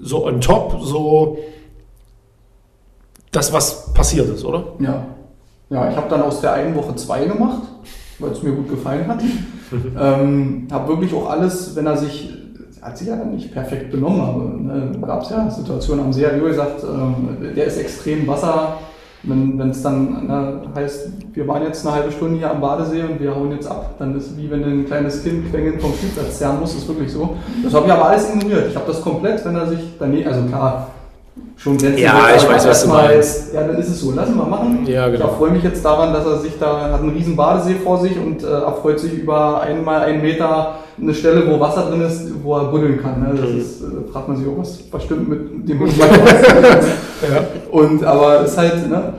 [0.00, 1.38] so on top, so
[3.30, 4.64] das, was passiert ist, oder?
[4.78, 5.06] Ja.
[5.70, 7.62] Ja, ich habe dann aus der einen Woche zwei gemacht,
[8.18, 9.20] weil es mir gut gefallen hat.
[10.00, 12.32] ähm, habe wirklich auch alles, wenn er sich,
[12.80, 16.26] hat sich ja dann nicht perfekt benommen, aber ne, gab es ja Situationen am See,
[16.34, 18.78] wie gesagt, ähm, der ist extrem Wasser,
[19.24, 23.20] wenn es dann ne, heißt, wir waren jetzt eine halbe Stunde hier am Badesee und
[23.20, 26.38] wir hauen jetzt ab, dann ist es wie wenn ein kleines Kind quengelnd vom Spielplatz
[26.38, 27.36] zerren muss, ist wirklich so.
[27.62, 28.68] Das habe ich aber alles ignoriert.
[28.70, 30.88] Ich habe das komplett, wenn er sich daneben, also klar,
[31.56, 33.54] schon Grenzen Ja, ich weiß, was du meinst.
[33.54, 34.12] Ja, dann ist es so.
[34.12, 34.86] Lassen wir machen.
[34.86, 35.26] Ja, genau.
[35.26, 38.16] Ich freue mich jetzt daran, dass er sich da hat einen riesen Badesee vor sich
[38.16, 42.56] und äh, erfreut sich über einmal einen Meter eine Stelle, wo Wasser drin ist, wo
[42.56, 43.20] er buddeln kann.
[43.20, 43.34] Ne?
[43.34, 43.58] Das mhm.
[43.58, 46.06] ist, äh, fragt man sich auch, was, was stimmt mit dem Hund ja.
[47.70, 49.14] Und aber es ist halt, ne,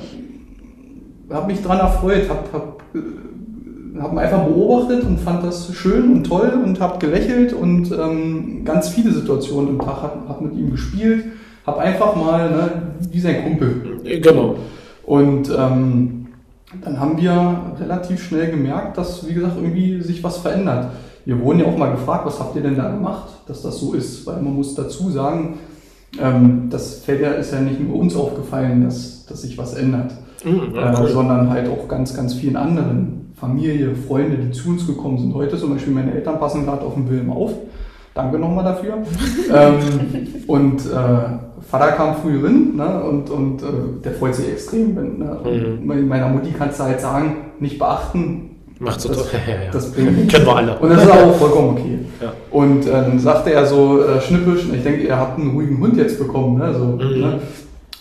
[1.31, 6.13] habe mich dran erfreut, habe hab, äh, hab ihn einfach beobachtet und fand das schön
[6.13, 10.53] und toll und habe gelächelt und ähm, ganz viele Situationen im Tag habe hab mit
[10.53, 11.25] ihm gespielt
[11.65, 12.71] habe einfach mal, ne,
[13.11, 13.99] wie sein Kumpel.
[14.21, 14.55] Genau.
[15.05, 16.27] Und ähm,
[16.83, 20.87] dann haben wir relativ schnell gemerkt, dass, wie gesagt, irgendwie sich was verändert.
[21.25, 23.93] Wir wurden ja auch mal gefragt, was habt ihr denn da gemacht, dass das so
[23.93, 24.25] ist?
[24.25, 25.59] Weil man muss dazu sagen,
[26.21, 30.13] ähm, das fällt ja, ist ja nicht nur uns aufgefallen, dass, dass sich was ändert,
[30.43, 31.07] mhm, ja, cool.
[31.07, 33.21] äh, sondern halt auch ganz, ganz vielen anderen.
[33.35, 35.33] Familie, Freunde, die zu uns gekommen sind.
[35.33, 37.51] Heute zum Beispiel meine Eltern passen gerade auf den Wilhelm auf.
[38.13, 38.93] Danke nochmal dafür.
[39.53, 39.79] ähm,
[40.47, 43.65] und äh, Vater kam früh rein ne, und, und äh,
[44.03, 44.95] der freut sich extrem.
[44.95, 46.07] Wenn, ne, mhm.
[46.07, 48.49] Meiner Mutti kannst du halt sagen, nicht beachten.
[48.79, 49.71] Macht so das, ja, ja.
[49.71, 50.77] das bringt Kennen wir alle.
[50.77, 51.99] Und das ist auch vollkommen okay.
[52.21, 52.33] Ja.
[52.51, 55.97] Und äh, dann sagte er so äh, schnippisch, ich denke, ihr habt einen ruhigen Hund
[55.97, 56.59] jetzt bekommen.
[56.59, 57.21] Ne, so, mhm.
[57.21, 57.39] ne?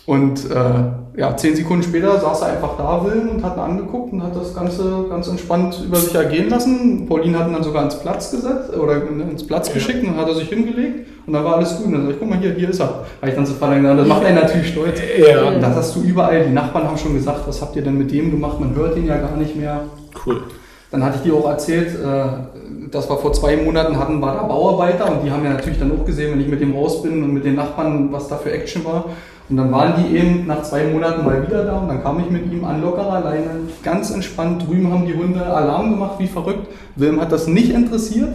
[0.04, 4.12] Und äh, ja, zehn Sekunden später saß er einfach da, Willen, und hat ihn angeguckt
[4.12, 7.06] und hat das Ganze ganz entspannt über sich ergehen lassen.
[7.06, 9.74] Pauline hat ihn dann sogar ins Platz gesetzt oder ins Platz ja.
[9.74, 11.86] geschickt und hat er sich hingelegt und dann war alles gut.
[11.86, 13.04] Und dann sag ich, guck mal hier, hier ist er.
[13.20, 13.98] Habe ich dann so verlängert.
[13.98, 15.00] Das macht einen natürlich stolz.
[15.18, 15.48] Ja.
[15.48, 16.44] Und das hast du überall.
[16.44, 18.58] Die Nachbarn haben schon gesagt, was habt ihr denn mit dem gemacht?
[18.58, 19.82] Man hört ihn ja gar nicht mehr.
[20.24, 20.42] Cool.
[20.90, 24.42] Dann hatte ich dir auch erzählt, äh, dass wir vor zwei Monaten hatten, war da
[24.42, 27.22] Bauarbeiter und die haben ja natürlich dann auch gesehen, wenn ich mit dem raus bin
[27.22, 29.06] und mit den Nachbarn, was da für Action war.
[29.48, 32.30] Und dann waren die eben nach zwei Monaten mal wieder da und dann kam ich
[32.30, 33.50] mit ihm an lockerer Leine,
[33.82, 34.66] ganz entspannt.
[34.66, 36.68] Drüben haben die Hunde Alarm gemacht, wie verrückt.
[36.96, 38.30] Wilm hat das nicht interessiert.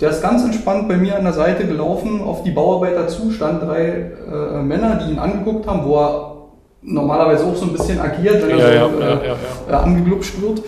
[0.00, 3.66] Der ist ganz entspannt bei mir an der Seite gelaufen, auf die Bauarbeiter zu, standen
[3.66, 6.34] drei äh, Männer, die ihn angeguckt haben, wo er
[6.82, 9.36] normalerweise auch so ein bisschen agiert, wenn er ja, so ja, äh, ja,
[9.68, 10.62] äh, angeglupscht wird.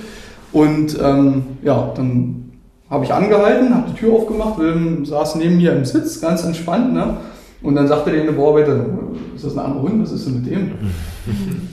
[0.53, 2.53] Und ähm, ja, dann
[2.89, 6.95] habe ich angehalten, habe die Tür aufgemacht, Wilm saß neben mir im Sitz, ganz entspannt.
[6.95, 7.16] Ne?
[7.67, 8.77] Und dann sagte der eine Bearbeiter,
[9.35, 10.71] ist das ein anderer Hund, was ist denn mit dem?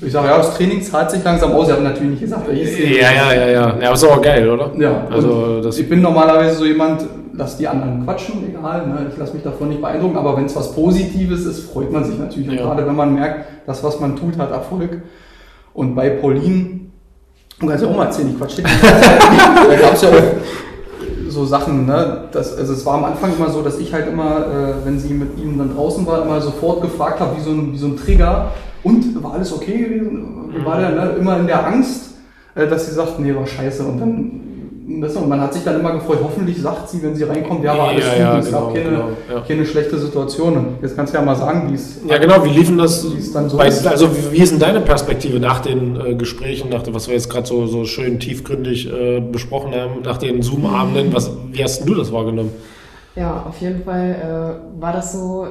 [0.02, 1.68] Ich sage, ja, das Training zahlt sich langsam aus.
[1.68, 3.52] Ich habe natürlich nicht gesagt, welches Ja, ja, ja, ja.
[3.80, 4.72] Ja, aber ist auch geil, oder?
[4.76, 9.06] Ja, also das ich bin normalerweise so jemand, lass die anderen quatschen, egal, ne?
[9.12, 12.18] ich lasse mich davon nicht beeindrucken, aber wenn es was Positives ist, freut man sich
[12.18, 12.50] natürlich.
[12.50, 15.04] Und gerade wenn man merkt, das, was man tut, hat Erfolg.
[15.76, 16.80] Und bei Pauline,
[17.62, 20.14] und kannst du auch mal erzählen, ich quatsch Da gab es ja auch
[21.34, 22.30] so Sachen, ne?
[22.32, 25.14] Das, also es war am Anfang immer so, dass ich halt immer, äh, wenn sie
[25.14, 27.98] mit ihm dann draußen war, immer sofort gefragt habe, wie so ein, wie so ein
[27.98, 28.52] Trigger,
[28.84, 30.54] und war alles okay gewesen?
[30.64, 31.10] War der ne?
[31.20, 32.12] immer in der Angst,
[32.56, 33.84] äh, dass sie sagt, nee, war scheiße.
[33.84, 34.32] Und dann
[34.86, 37.90] und man hat sich dann immer gefreut, hoffentlich sagt sie, wenn sie reinkommt, ja, war
[37.90, 39.42] alles ja, gut, ja, es genau, gab keine, genau, ja.
[39.48, 40.58] keine schlechte Situation.
[40.58, 42.02] Und jetzt kannst du ja mal sagen, wie es.
[42.08, 43.06] Ja, genau, wie liefen das?
[43.34, 43.86] Dann so bei, ist.
[43.88, 47.14] also, wie, wie ist denn deine Perspektive nach den äh, Gesprächen, nach dem, was wir
[47.14, 51.14] jetzt gerade so, so schön tiefgründig äh, besprochen haben, nach den Zoom-Abenden?
[51.14, 52.52] Was, wie hast denn du das wahrgenommen?
[53.16, 55.48] Ja, auf jeden Fall äh, war das so,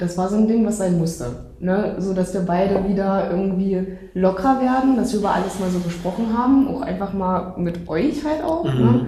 [0.00, 1.26] das war so ein Ding, was sein musste.
[1.60, 1.94] Ne?
[1.98, 6.26] So dass wir beide wieder irgendwie locker werden, dass wir über alles mal so gesprochen
[6.36, 8.64] haben, auch einfach mal mit euch halt auch.
[8.64, 8.80] Mhm.
[8.80, 9.06] Ne?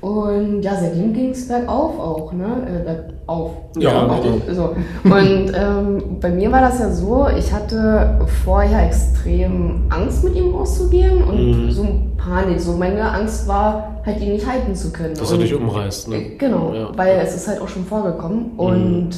[0.00, 2.46] Und ja, seitdem ging es bergauf auch, ne?
[2.66, 3.50] Äh, bergauf.
[3.78, 4.38] Ja, Auf- genau.
[4.50, 4.74] so.
[5.04, 10.54] Und ähm, bei mir war das ja so, ich hatte vorher extrem Angst, mit ihm
[10.54, 11.70] rauszugehen und Mhm.
[11.70, 12.58] so Panik.
[12.60, 15.12] So meine Angst war, halt ihn nicht halten zu können.
[15.14, 16.36] Dass er dich umreißt, ne?
[16.38, 16.88] Genau, Ja.
[16.96, 19.10] weil es ist halt auch schon vorgekommen und,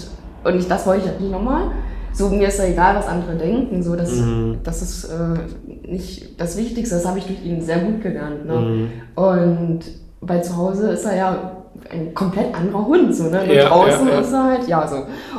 [0.44, 1.70] und ich, das wollte ich halt nicht nochmal.
[2.14, 4.58] So, mir ist ja egal, was andere denken, so, das, Mhm.
[4.64, 8.44] das ist äh, nicht das Wichtigste, das habe ich durch ihn sehr gut gelernt.
[8.46, 8.54] Ne?
[8.54, 8.88] Mhm.
[9.14, 9.80] Und
[10.20, 11.52] bei zu Hause ist er ja
[11.90, 13.42] ein komplett anderer Hund, so, ne?
[13.42, 14.20] Und Ja, draußen ja, ja.
[14.20, 14.96] ist er halt, ja, so.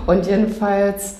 [0.08, 1.18] Und jedenfalls,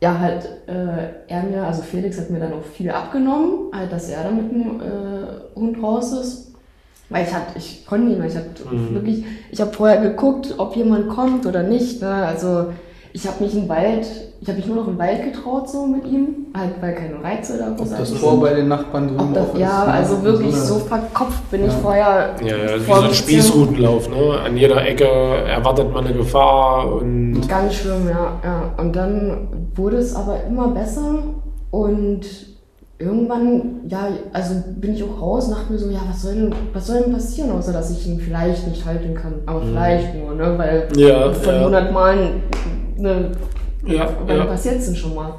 [0.00, 4.10] ja, halt, äh, er mir, also Felix hat mir dann auch viel abgenommen, halt, dass
[4.10, 6.52] er dann mit dem äh, Hund raus ist.
[7.08, 8.94] Weil ich hatte, ich konnte nicht mehr, ich hatte Mhm.
[8.94, 12.08] wirklich, ich habe vorher geguckt, ob jemand kommt oder nicht, ne?
[12.10, 12.66] Also,
[13.12, 14.06] ich habe mich im Wald,
[14.40, 17.58] ich habe mich nur noch im Wald getraut, so mit ihm, halt, weil keine Reize
[17.58, 18.20] da großartig das.
[18.20, 19.92] Tor bei den Nachbarn drüben das, auch ist, ja, ne?
[19.92, 21.78] also wirklich eine- so verkopft bin ich Ja.
[21.78, 22.34] vorher.
[22.44, 24.40] Ja, ja, wie so ein Spießrutenlauf, ne?
[24.44, 27.48] An jeder Ecke erwartet man eine Gefahr und.
[27.48, 28.72] Ganz schlimm, ja, ja.
[28.76, 31.14] Und dann wurde es aber immer besser
[31.70, 32.20] und
[33.00, 36.54] irgendwann, ja, also bin ich auch raus und dachte mir so, ja, was soll denn,
[36.72, 39.34] was soll denn passieren, außer dass ich ihn vielleicht nicht halten kann.
[39.46, 40.54] Aber vielleicht nur, ne?
[40.58, 40.98] Weil Mhm.
[40.98, 41.60] Ja, von ja.
[41.60, 42.42] 100 Malen,
[42.98, 43.32] ne,
[43.86, 44.44] Ja, wann ja.
[44.44, 45.34] passiert es denn schon mal?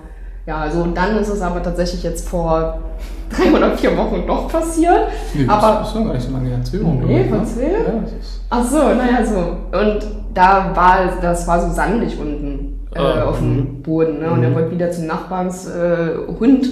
[0.46, 2.80] Ja, also und dann ist es aber tatsächlich jetzt vor
[3.30, 5.10] drei oder vier Wochen doch passiert.
[5.34, 7.04] Nee, aber- das ist gar nicht so lange Erzählung.
[7.06, 7.62] Nee, von ich, zwei?
[7.62, 7.70] ne?
[7.86, 8.04] Ja,
[8.50, 9.78] Ach so, naja, so.
[9.78, 10.00] Und
[10.34, 13.82] da war, das war so sandig unten äh, Ah, auf dem mhm.
[13.84, 14.20] Boden.
[14.20, 14.32] Ne?
[14.32, 16.68] Und er wollte wieder zum Nachbarns äh, Hund.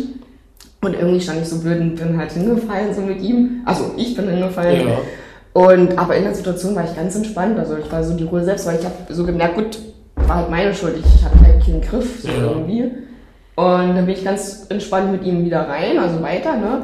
[0.81, 3.61] Und irgendwie stand ich so blöd und bin halt hingefallen so mit ihm.
[3.65, 4.87] Also ich bin hingefallen.
[4.87, 4.97] Ja.
[5.53, 7.59] Und aber in der Situation war ich ganz entspannt.
[7.59, 9.77] Also ich war so die Ruhe selbst, weil ich habe so gemerkt, gut,
[10.27, 10.95] war halt meine Schuld.
[10.97, 12.33] Ich hatte halt keinen Griff so Ja.
[12.51, 12.91] irgendwie.
[13.55, 16.83] Und dann bin ich ganz entspannt mit ihm wieder rein, also weiter, ne?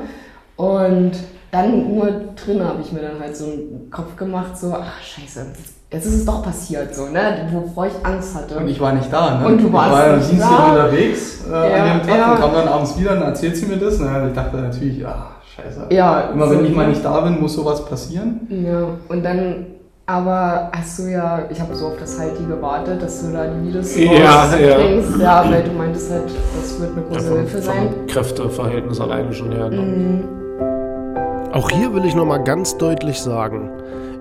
[0.56, 1.12] Und
[1.52, 2.08] dann nur
[2.44, 5.46] drin habe ich mir dann halt so einen Kopf gemacht, so, ach scheiße,
[5.91, 7.48] jetzt ist es doch passiert, so, ne?
[7.52, 8.58] Wovor ich Angst hatte.
[8.58, 9.46] und ich war nicht da, ne?
[9.48, 10.72] Und du warst ich war ja am Dienstag da.
[10.72, 12.32] unterwegs äh, Ja, an dem Tag ja.
[12.34, 14.00] und kam dann abends wieder und erzählt sie mir das.
[14.00, 14.26] Ne?
[14.30, 15.88] Ich dachte natürlich, ach, scheiße.
[15.91, 18.48] Ja, Immer so- wenn ich mal nicht da bin, muss sowas passieren.
[18.50, 19.66] Ja, und dann,
[20.06, 23.68] aber hast du ja, ich habe so auf das Halti gewartet, dass du da die
[23.68, 24.76] Videos Ja, ja.
[24.76, 25.18] bringst.
[25.18, 26.30] Ja, weil du meintest halt,
[26.60, 28.08] das wird eine große vom, Hilfe sein.
[28.08, 29.70] Kräfteverhältnis alleine schon her.
[29.70, 29.82] Ne?
[29.82, 31.54] Mhm.
[31.54, 33.70] Auch hier will ich nochmal ganz deutlich sagen,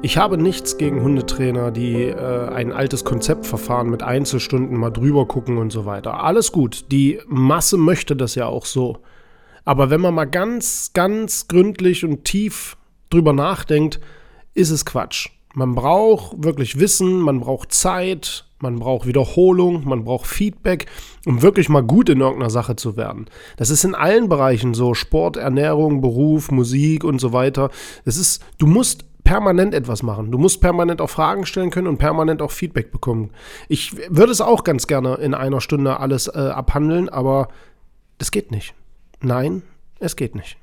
[0.02, 5.58] ich habe nichts gegen Hundetrainer, die äh, ein altes Konzeptverfahren mit Einzelstunden mal drüber gucken
[5.58, 6.22] und so weiter.
[6.22, 8.98] Alles gut, die Masse möchte das ja auch so.
[9.64, 12.76] Aber wenn man mal ganz, ganz gründlich und tief
[13.10, 14.00] drüber nachdenkt,
[14.54, 15.30] ist es Quatsch.
[15.54, 20.86] Man braucht wirklich Wissen, man braucht Zeit, man braucht Wiederholung, man braucht Feedback,
[21.26, 23.26] um wirklich mal gut in irgendeiner Sache zu werden.
[23.56, 27.70] Das ist in allen Bereichen so, Sport, Ernährung, Beruf, Musik und so weiter.
[28.04, 30.30] Das ist, du musst permanent etwas machen.
[30.30, 33.30] Du musst permanent auch Fragen stellen können und permanent auch Feedback bekommen.
[33.68, 37.48] Ich würde es auch ganz gerne in einer Stunde alles äh, abhandeln, aber
[38.18, 38.74] das geht nicht.
[39.20, 39.62] Nein,
[39.98, 40.56] es geht nicht.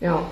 [0.00, 0.22] Ja.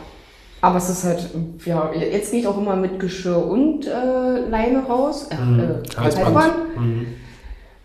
[0.66, 1.30] Aber es ist halt,
[1.64, 5.28] ja, jetzt gehe ich auch immer mit Geschirr und äh, Leine raus.
[5.30, 5.60] Äh, Mhm.
[5.60, 6.54] äh, Halsband.
[6.76, 7.06] Mhm.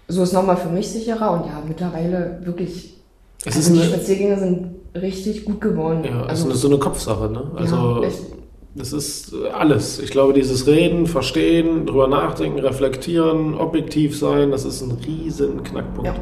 [0.07, 2.97] So ist nochmal für mich sicherer und ja, mittlerweile wirklich.
[3.45, 6.03] Es also die Spaziergänge sind richtig gut geworden.
[6.05, 7.51] Ja, also, also so eine Kopfsache, ne?
[7.55, 8.09] Also ja,
[8.73, 9.99] das ist äh, alles.
[9.99, 16.07] Ich glaube, dieses Reden, Verstehen, drüber nachdenken, reflektieren, objektiv sein, das ist ein riesen Knackpunkt.
[16.07, 16.15] Ja.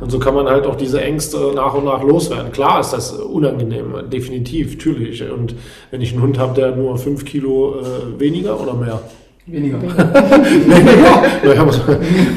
[0.00, 2.52] Und so kann man halt auch diese Ängste nach und nach loswerden.
[2.52, 5.22] Klar ist das unangenehm, definitiv, natürlich.
[5.30, 5.54] Und
[5.90, 9.00] wenn ich einen Hund habe, der nur fünf Kilo äh, weniger oder mehr,
[9.46, 9.78] Weniger.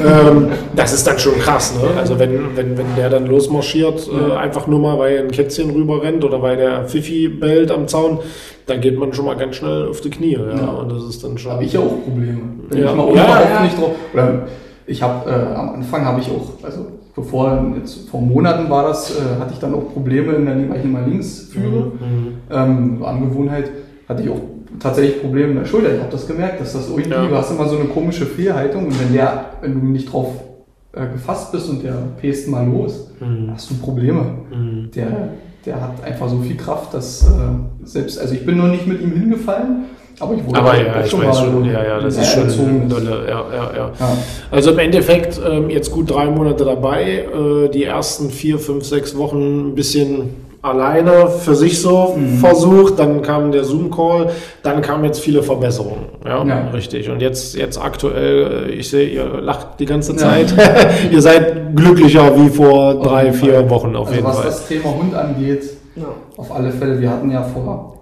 [0.05, 1.81] ähm, das ist dann schon krass, ne?
[1.97, 6.01] Also wenn, wenn, wenn der dann losmarschiert, äh, einfach nur mal, weil ein Kätzchen rüber
[6.01, 8.19] rennt oder weil der Fifi bellt am Zaun,
[8.65, 10.33] dann geht man schon mal ganz schnell auf die Knie.
[10.33, 10.55] Ja?
[10.55, 10.69] ja.
[10.69, 11.51] Und das ist dann schon.
[11.51, 12.39] Habe ich ja auch Probleme.
[12.69, 12.89] Wenn ja.
[12.89, 13.63] ich mal ja, ja.
[13.63, 13.91] nicht drauf.
[14.13, 14.47] Oder
[14.87, 19.11] ich habe äh, am Anfang habe ich auch, also bevor jetzt vor Monaten war das,
[19.11, 21.91] äh, hatte ich dann auch Probleme, in der, weil ich immer links führe.
[21.99, 22.33] Mhm.
[22.49, 23.69] Ähm, Angewohnheit
[24.07, 24.41] hatte ich auch
[24.79, 25.93] tatsächlich Probleme in der Schulter.
[25.93, 27.27] Ich habe das gemerkt, dass das irgendwie, ja.
[27.27, 30.33] du hast immer so eine komische Fehlhaltung und wenn der, wenn du nicht drauf
[30.93, 33.51] äh, gefasst bist und der pest mal los, mhm.
[33.51, 34.25] hast du Probleme.
[34.51, 34.91] Mhm.
[34.95, 35.29] Der,
[35.65, 39.01] der hat einfach so viel Kraft, dass äh, selbst, also ich bin noch nicht mit
[39.01, 39.85] ihm hingefallen,
[40.19, 43.43] aber ich wurde aber ja, ich weiß schon, ja, ja, das ist schon dolle, ja,
[43.51, 44.17] ja, ja, ja.
[44.51, 49.17] Also im Endeffekt ähm, jetzt gut drei Monate dabei, äh, die ersten vier, fünf, sechs
[49.17, 50.29] Wochen ein bisschen
[50.63, 52.37] alleine für sich so mhm.
[52.37, 54.31] versucht, dann kam der Zoom-Call,
[54.63, 56.05] dann kamen jetzt viele Verbesserungen.
[56.25, 57.09] Ja, ja, richtig.
[57.09, 60.53] Und jetzt, jetzt aktuell, äh, ich sehe, ihr lacht die ganze Zeit.
[60.57, 60.89] Ja.
[61.11, 64.47] ihr seid glücklicher wie vor drei, vier Wochen auf also jeden was Fall.
[64.47, 65.63] Was das Thema Hund angeht,
[65.97, 66.05] ja.
[66.37, 67.92] auf alle Fälle, wir hatten ja vor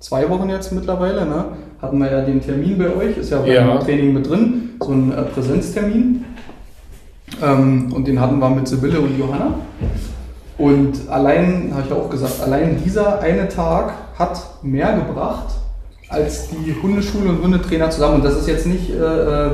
[0.00, 1.44] zwei Wochen jetzt mittlerweile, ne,
[1.80, 3.78] hatten wir ja den Termin bei euch, ist ja beim ja.
[3.78, 6.24] Training mit drin, so ein äh, Präsenztermin.
[7.42, 9.54] Ähm, und den hatten wir mit Sibylle und Johanna.
[10.58, 15.54] Und allein, habe ich auch gesagt, allein dieser eine Tag hat mehr gebracht
[16.08, 18.16] als die Hundeschule und Hundetrainer zusammen.
[18.16, 19.50] Und das ist jetzt nicht, äh, äh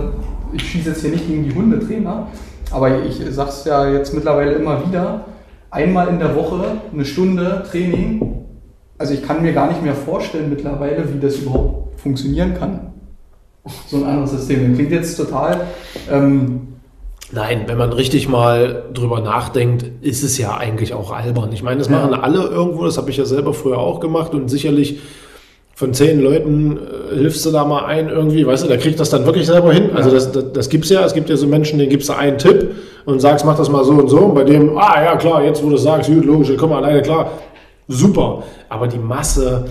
[0.53, 2.27] ich schieße jetzt hier nicht gegen die Hundetrainer,
[2.71, 5.25] aber ich sage es ja jetzt mittlerweile immer wieder,
[5.71, 8.32] einmal in der Woche eine Stunde Training.
[9.03, 12.93] Also ich kann mir gar nicht mehr vorstellen mittlerweile, wie das überhaupt funktionieren kann.
[13.89, 14.69] So ein anderes System.
[14.69, 15.67] Das klingt jetzt total
[16.09, 16.69] ähm,
[17.33, 21.51] Nein, wenn man richtig mal drüber nachdenkt, ist es ja eigentlich auch albern.
[21.53, 21.97] Ich meine, das ja.
[21.97, 25.01] machen alle irgendwo, das habe ich ja selber früher auch gemacht und sicherlich
[25.75, 29.11] von zehn Leuten äh, hilfst du da mal ein irgendwie, weißt du, der kriegt das
[29.11, 29.91] dann wirklich selber hin.
[29.97, 32.39] Also das, das, das gibt's ja, es gibt ja so Menschen, denen gibst du einen
[32.39, 32.71] Tipp
[33.05, 35.61] und sagst, mach das mal so und so und bei dem, ah ja klar, jetzt
[35.65, 37.33] wo du sagst, gut, logisch, ich komme alleine klar,
[37.93, 38.45] super.
[38.69, 39.67] Aber die Masse,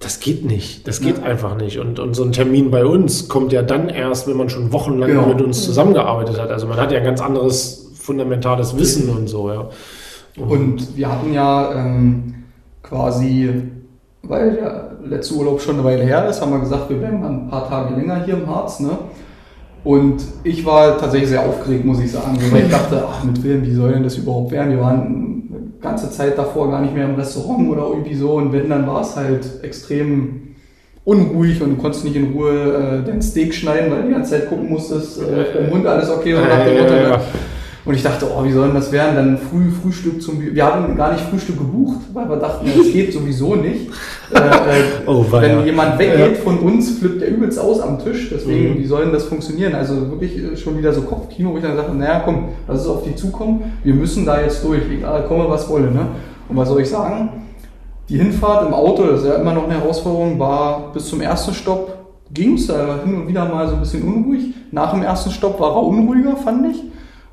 [0.00, 0.86] das geht nicht.
[0.86, 1.24] Das geht ja.
[1.24, 1.78] einfach nicht.
[1.78, 5.10] Und, und so ein Termin bei uns kommt ja dann erst, wenn man schon wochenlang
[5.10, 5.26] genau.
[5.26, 6.50] mit uns zusammengearbeitet hat.
[6.50, 9.68] Also man hat ja ein ganz anderes fundamentales Wissen und so, ja.
[10.36, 12.34] Und, und wir hatten ja ähm,
[12.82, 13.62] quasi,
[14.22, 17.48] weil der letzte Urlaub schon eine Weile her ist, haben wir gesagt, wir bleiben ein
[17.48, 18.80] paar Tage länger hier im Harz.
[18.80, 18.90] Ne?
[19.84, 23.64] Und ich war tatsächlich sehr aufgeregt, muss ich sagen, weil ich dachte, ach, mit Willen,
[23.64, 24.70] wie soll denn das überhaupt werden?
[24.70, 25.33] Wir waren
[25.84, 28.32] ganze Zeit davor gar nicht mehr im Restaurant oder irgendwie so.
[28.32, 30.54] Und wenn, dann war es halt extrem
[31.04, 34.32] unruhig und du konntest nicht in Ruhe äh, dein Steak schneiden, weil du die ganze
[34.32, 36.34] Zeit gucken musstest, äh, beim Hund alles okay.
[36.34, 37.20] So nach dem Motto?
[37.84, 39.14] Und ich dachte, oh, wie soll denn das werden?
[39.14, 40.40] Dann früh Frühstück zum.
[40.40, 43.90] Wir haben gar nicht Frühstück gebucht, weil wir dachten, das geht sowieso nicht.
[44.32, 45.64] Äh, äh, oh, wenn ja.
[45.64, 46.42] jemand weggeht ja.
[46.42, 48.30] von uns, flippt der übelst aus am Tisch.
[48.32, 48.78] Deswegen, mhm.
[48.78, 49.74] wie soll denn das funktionieren?
[49.74, 52.86] Also wirklich äh, schon wieder so Kopfkino, wo ich dann sagte, naja, komm, lass es
[52.86, 53.72] auf die zukommen.
[53.82, 55.90] Wir müssen da jetzt durch, egal, komme was wolle.
[55.90, 56.06] Ne?
[56.48, 57.28] Und was soll ich sagen?
[58.08, 61.52] Die Hinfahrt im Auto, das ist ja immer noch eine Herausforderung, war bis zum ersten
[61.52, 61.98] Stopp
[62.32, 64.54] ging es, hin und wieder mal so ein bisschen unruhig.
[64.72, 66.82] Nach dem ersten Stopp war er unruhiger, fand ich.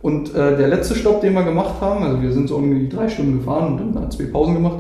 [0.02, 3.08] Und äh, der letzte Stopp, den wir gemacht haben, also wir sind so irgendwie drei
[3.08, 4.80] Stunden gefahren und dann zwei Pausen gemacht,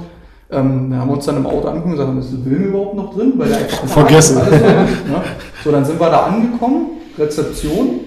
[0.52, 2.96] ähm, da haben wir uns dann im Auto angeguckt und gesagt, ist der Film überhaupt
[2.96, 3.34] noch drin?
[3.38, 4.38] Weil der einfach Vergessen.
[4.38, 5.24] Alles so, ne?
[5.64, 8.02] So, dann sind wir da angekommen, Rezeption,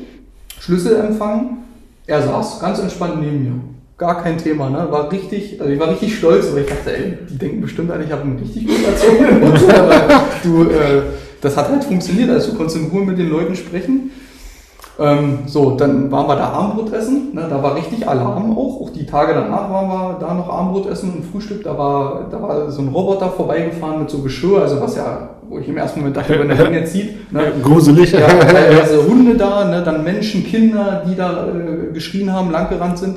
[0.60, 1.58] Schlüsselempfang.
[2.06, 3.52] Er saß ganz entspannt neben mir.
[3.96, 4.88] Gar kein Thema, ne?
[4.90, 8.02] War richtig, also ich war richtig stolz, aber ich dachte, ey, die denken bestimmt an,
[8.02, 9.70] ich habe einen richtig gut erzogen.
[9.78, 11.02] aber du, äh,
[11.40, 14.10] das hat halt funktioniert, also du konntest in Ruhe mit den Leuten sprechen.
[14.96, 17.34] Ähm, so, dann waren wir da Armbrot essen.
[17.34, 18.80] Ne, da war richtig Alarm auch.
[18.80, 21.64] Auch die Tage danach waren wir da noch Armbrot essen und Frühstück.
[21.64, 25.58] Da war, da war so ein Roboter vorbeigefahren mit so Geschirr, also was ja, wo
[25.58, 27.32] ich im ersten Moment dachte, wenn der den jetzt sieht.
[27.32, 28.12] Ne, Gruselig.
[28.12, 33.16] Ja, teilweise Hunde da, ne, dann Menschen, Kinder, die da äh, geschrien haben, langgerannt sind.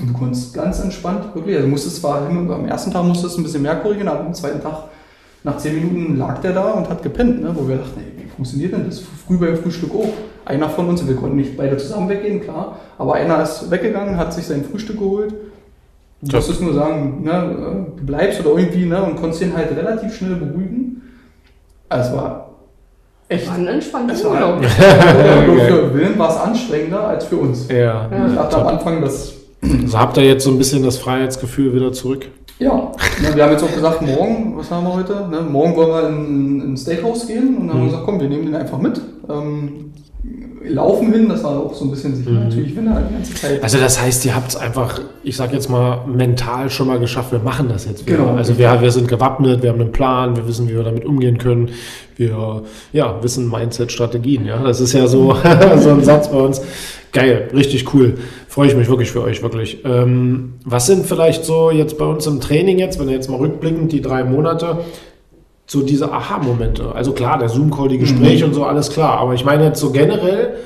[0.00, 3.36] Und du konntest ganz entspannt, wirklich, also musstest zwar hin und am ersten Tag musstest
[3.36, 4.84] du ein bisschen mehr korrigieren, aber am zweiten Tag,
[5.44, 8.28] nach zehn Minuten lag der da und hat gepennt, ne, wo wir dachten, ey, wie
[8.28, 9.00] funktioniert denn das?
[9.26, 10.08] Früh beim Frühstück auch
[10.44, 14.32] einer von uns, wir konnten nicht beide zusammen weggehen, klar, aber einer ist weggegangen, hat
[14.32, 15.34] sich sein Frühstück geholt.
[16.20, 20.14] Du musstest nur sagen, ne, du bleibst oder irgendwie, ne, und konntest ihn halt relativ
[20.14, 21.02] schnell beruhigen.
[21.88, 22.50] Also es war
[23.28, 23.48] echt.
[23.48, 24.64] War ein entspannter Urlaub.
[24.64, 27.68] für Willen war es anstrengender als für uns.
[27.68, 28.08] Ja.
[28.08, 28.26] ja.
[28.28, 29.34] Ich dachte am Anfang, dass.
[29.62, 32.26] Also habt ihr jetzt so ein bisschen das Freiheitsgefühl wieder zurück?
[32.58, 32.92] Ja,
[33.34, 35.26] wir haben jetzt auch gesagt, morgen, was haben wir heute?
[35.28, 37.86] Ne, morgen wollen wir in ein Steakhouse gehen und dann haben wir mhm.
[37.86, 39.00] gesagt, komm, wir nehmen den einfach mit.
[39.28, 39.92] Ähm,
[40.64, 42.44] Laufen hin, das war auch so ein bisschen sicher mhm.
[42.44, 43.62] natürlich, wenn er die ganze Zeit.
[43.62, 47.32] Also das heißt, ihr habt es einfach, ich sag jetzt mal, mental schon mal geschafft,
[47.32, 48.18] wir machen das jetzt wieder.
[48.18, 48.36] Genau.
[48.36, 51.38] Also wir, wir sind gewappnet, wir haben einen Plan, wir wissen, wie wir damit umgehen
[51.38, 51.70] können.
[52.16, 52.62] Wir
[52.92, 54.62] ja, wissen Mindset-Strategien, ja.
[54.62, 55.34] Das ist ja so,
[55.78, 56.60] so ein Satz bei uns.
[57.12, 58.14] Geil, richtig cool.
[58.48, 59.84] Freue ich mich wirklich für euch, wirklich.
[59.84, 63.38] Ähm, was sind vielleicht so jetzt bei uns im Training jetzt, wenn ihr jetzt mal
[63.38, 64.78] rückblickend die drei Monate,
[65.66, 66.94] so diese Aha-Momente?
[66.94, 68.50] Also klar, der Zoom-Call, die Gespräche mhm.
[68.50, 69.18] und so, alles klar.
[69.18, 70.56] Aber ich meine jetzt so generell,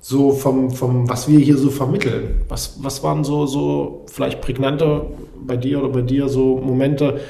[0.00, 2.42] so vom, vom, was wir hier so vermitteln.
[2.48, 5.06] Was, was waren so, so vielleicht prägnante
[5.40, 7.20] bei dir oder bei dir so Momente?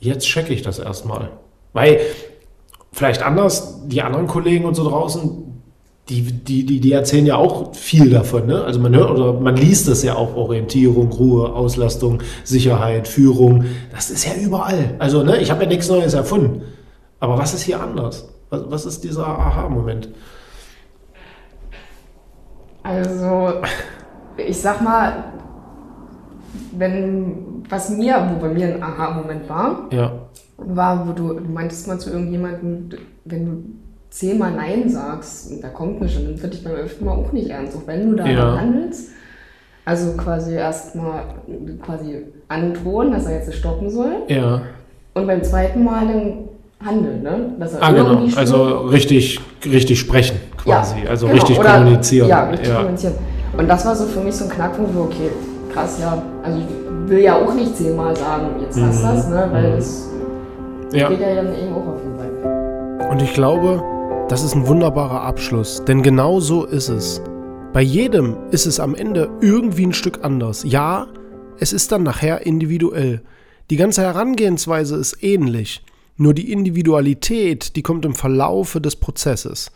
[0.00, 1.30] Jetzt checke ich das erstmal.
[1.74, 2.00] Weil
[2.92, 5.51] vielleicht anders, die anderen Kollegen und so draußen,
[6.12, 8.46] die, die, die, die erzählen ja auch viel davon.
[8.46, 8.62] Ne?
[8.62, 13.64] Also man hört oder man liest das ja auch, Orientierung, Ruhe, Auslastung, Sicherheit, Führung.
[13.92, 14.94] Das ist ja überall.
[14.98, 16.62] Also ne, ich habe ja nichts Neues erfunden.
[17.18, 18.28] Aber was ist hier anders?
[18.50, 20.10] Was, was ist dieser Aha-Moment?
[22.82, 23.52] Also,
[24.36, 25.24] ich sag mal,
[26.76, 30.12] wenn, was mir, wo bei mir ein Aha-Moment war, ja.
[30.58, 32.90] war, wo du, du meintest mal zu irgendjemandem,
[33.24, 33.64] wenn du
[34.12, 37.48] zehnmal Nein sagst, da kommt nicht und dann wird dich beim öften Mal auch nicht
[37.48, 38.58] ernst, auch wenn du da ja.
[38.58, 39.08] handelst.
[39.84, 41.24] Also quasi erstmal
[41.84, 44.22] quasi androhen, dass er jetzt stoppen soll.
[44.28, 44.62] Ja.
[45.14, 46.34] Und beim zweiten Mal dann
[46.84, 47.54] handeln, ne?
[47.58, 48.22] Dass er ah, genau.
[48.36, 51.00] Also richtig, richtig sprechen quasi.
[51.04, 51.38] Ja, also genau.
[51.38, 52.28] richtig Oder, kommunizieren.
[52.28, 52.76] Ja, richtig ja.
[52.76, 53.14] kommunizieren.
[53.56, 55.30] Und das war so für mich so ein Knackpunkt, wo, okay,
[55.72, 58.86] krass, ja, also ich will ja auch nicht zehnmal sagen, jetzt mhm.
[58.86, 59.48] hast das, ne?
[59.50, 59.76] Weil mhm.
[59.76, 60.08] das
[60.92, 61.08] ja.
[61.08, 63.10] geht ja dann eben auch auf jeden Fall.
[63.10, 63.82] Und ich glaube,
[64.32, 67.20] das ist ein wunderbarer Abschluss, denn genau so ist es.
[67.74, 70.64] Bei jedem ist es am Ende irgendwie ein Stück anders.
[70.66, 71.08] Ja,
[71.58, 73.20] es ist dann nachher individuell.
[73.68, 75.84] Die ganze Herangehensweise ist ähnlich,
[76.16, 79.70] nur die Individualität, die kommt im Verlaufe des Prozesses.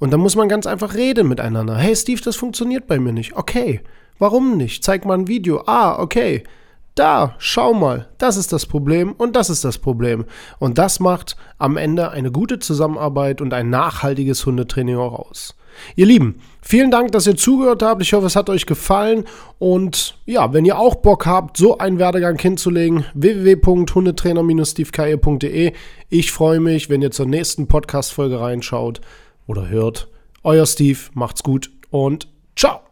[0.00, 1.76] Und da muss man ganz einfach reden miteinander.
[1.76, 3.36] Hey Steve, das funktioniert bei mir nicht.
[3.36, 3.80] Okay,
[4.18, 4.82] warum nicht?
[4.82, 5.62] Zeig mal ein Video.
[5.66, 6.42] Ah, okay
[6.94, 10.24] da, schau mal, das ist das Problem und das ist das Problem.
[10.58, 15.54] Und das macht am Ende eine gute Zusammenarbeit und ein nachhaltiges Hundetraining auch aus.
[15.96, 18.02] Ihr Lieben, vielen Dank, dass ihr zugehört habt.
[18.02, 19.24] Ich hoffe, es hat euch gefallen.
[19.58, 25.72] Und ja, wenn ihr auch Bock habt, so einen Werdegang hinzulegen, www.hundetrainer-steveke.de.
[26.08, 29.00] Ich freue mich, wenn ihr zur nächsten Podcast-Folge reinschaut
[29.46, 30.08] oder hört.
[30.42, 32.89] Euer Steve, macht's gut und ciao!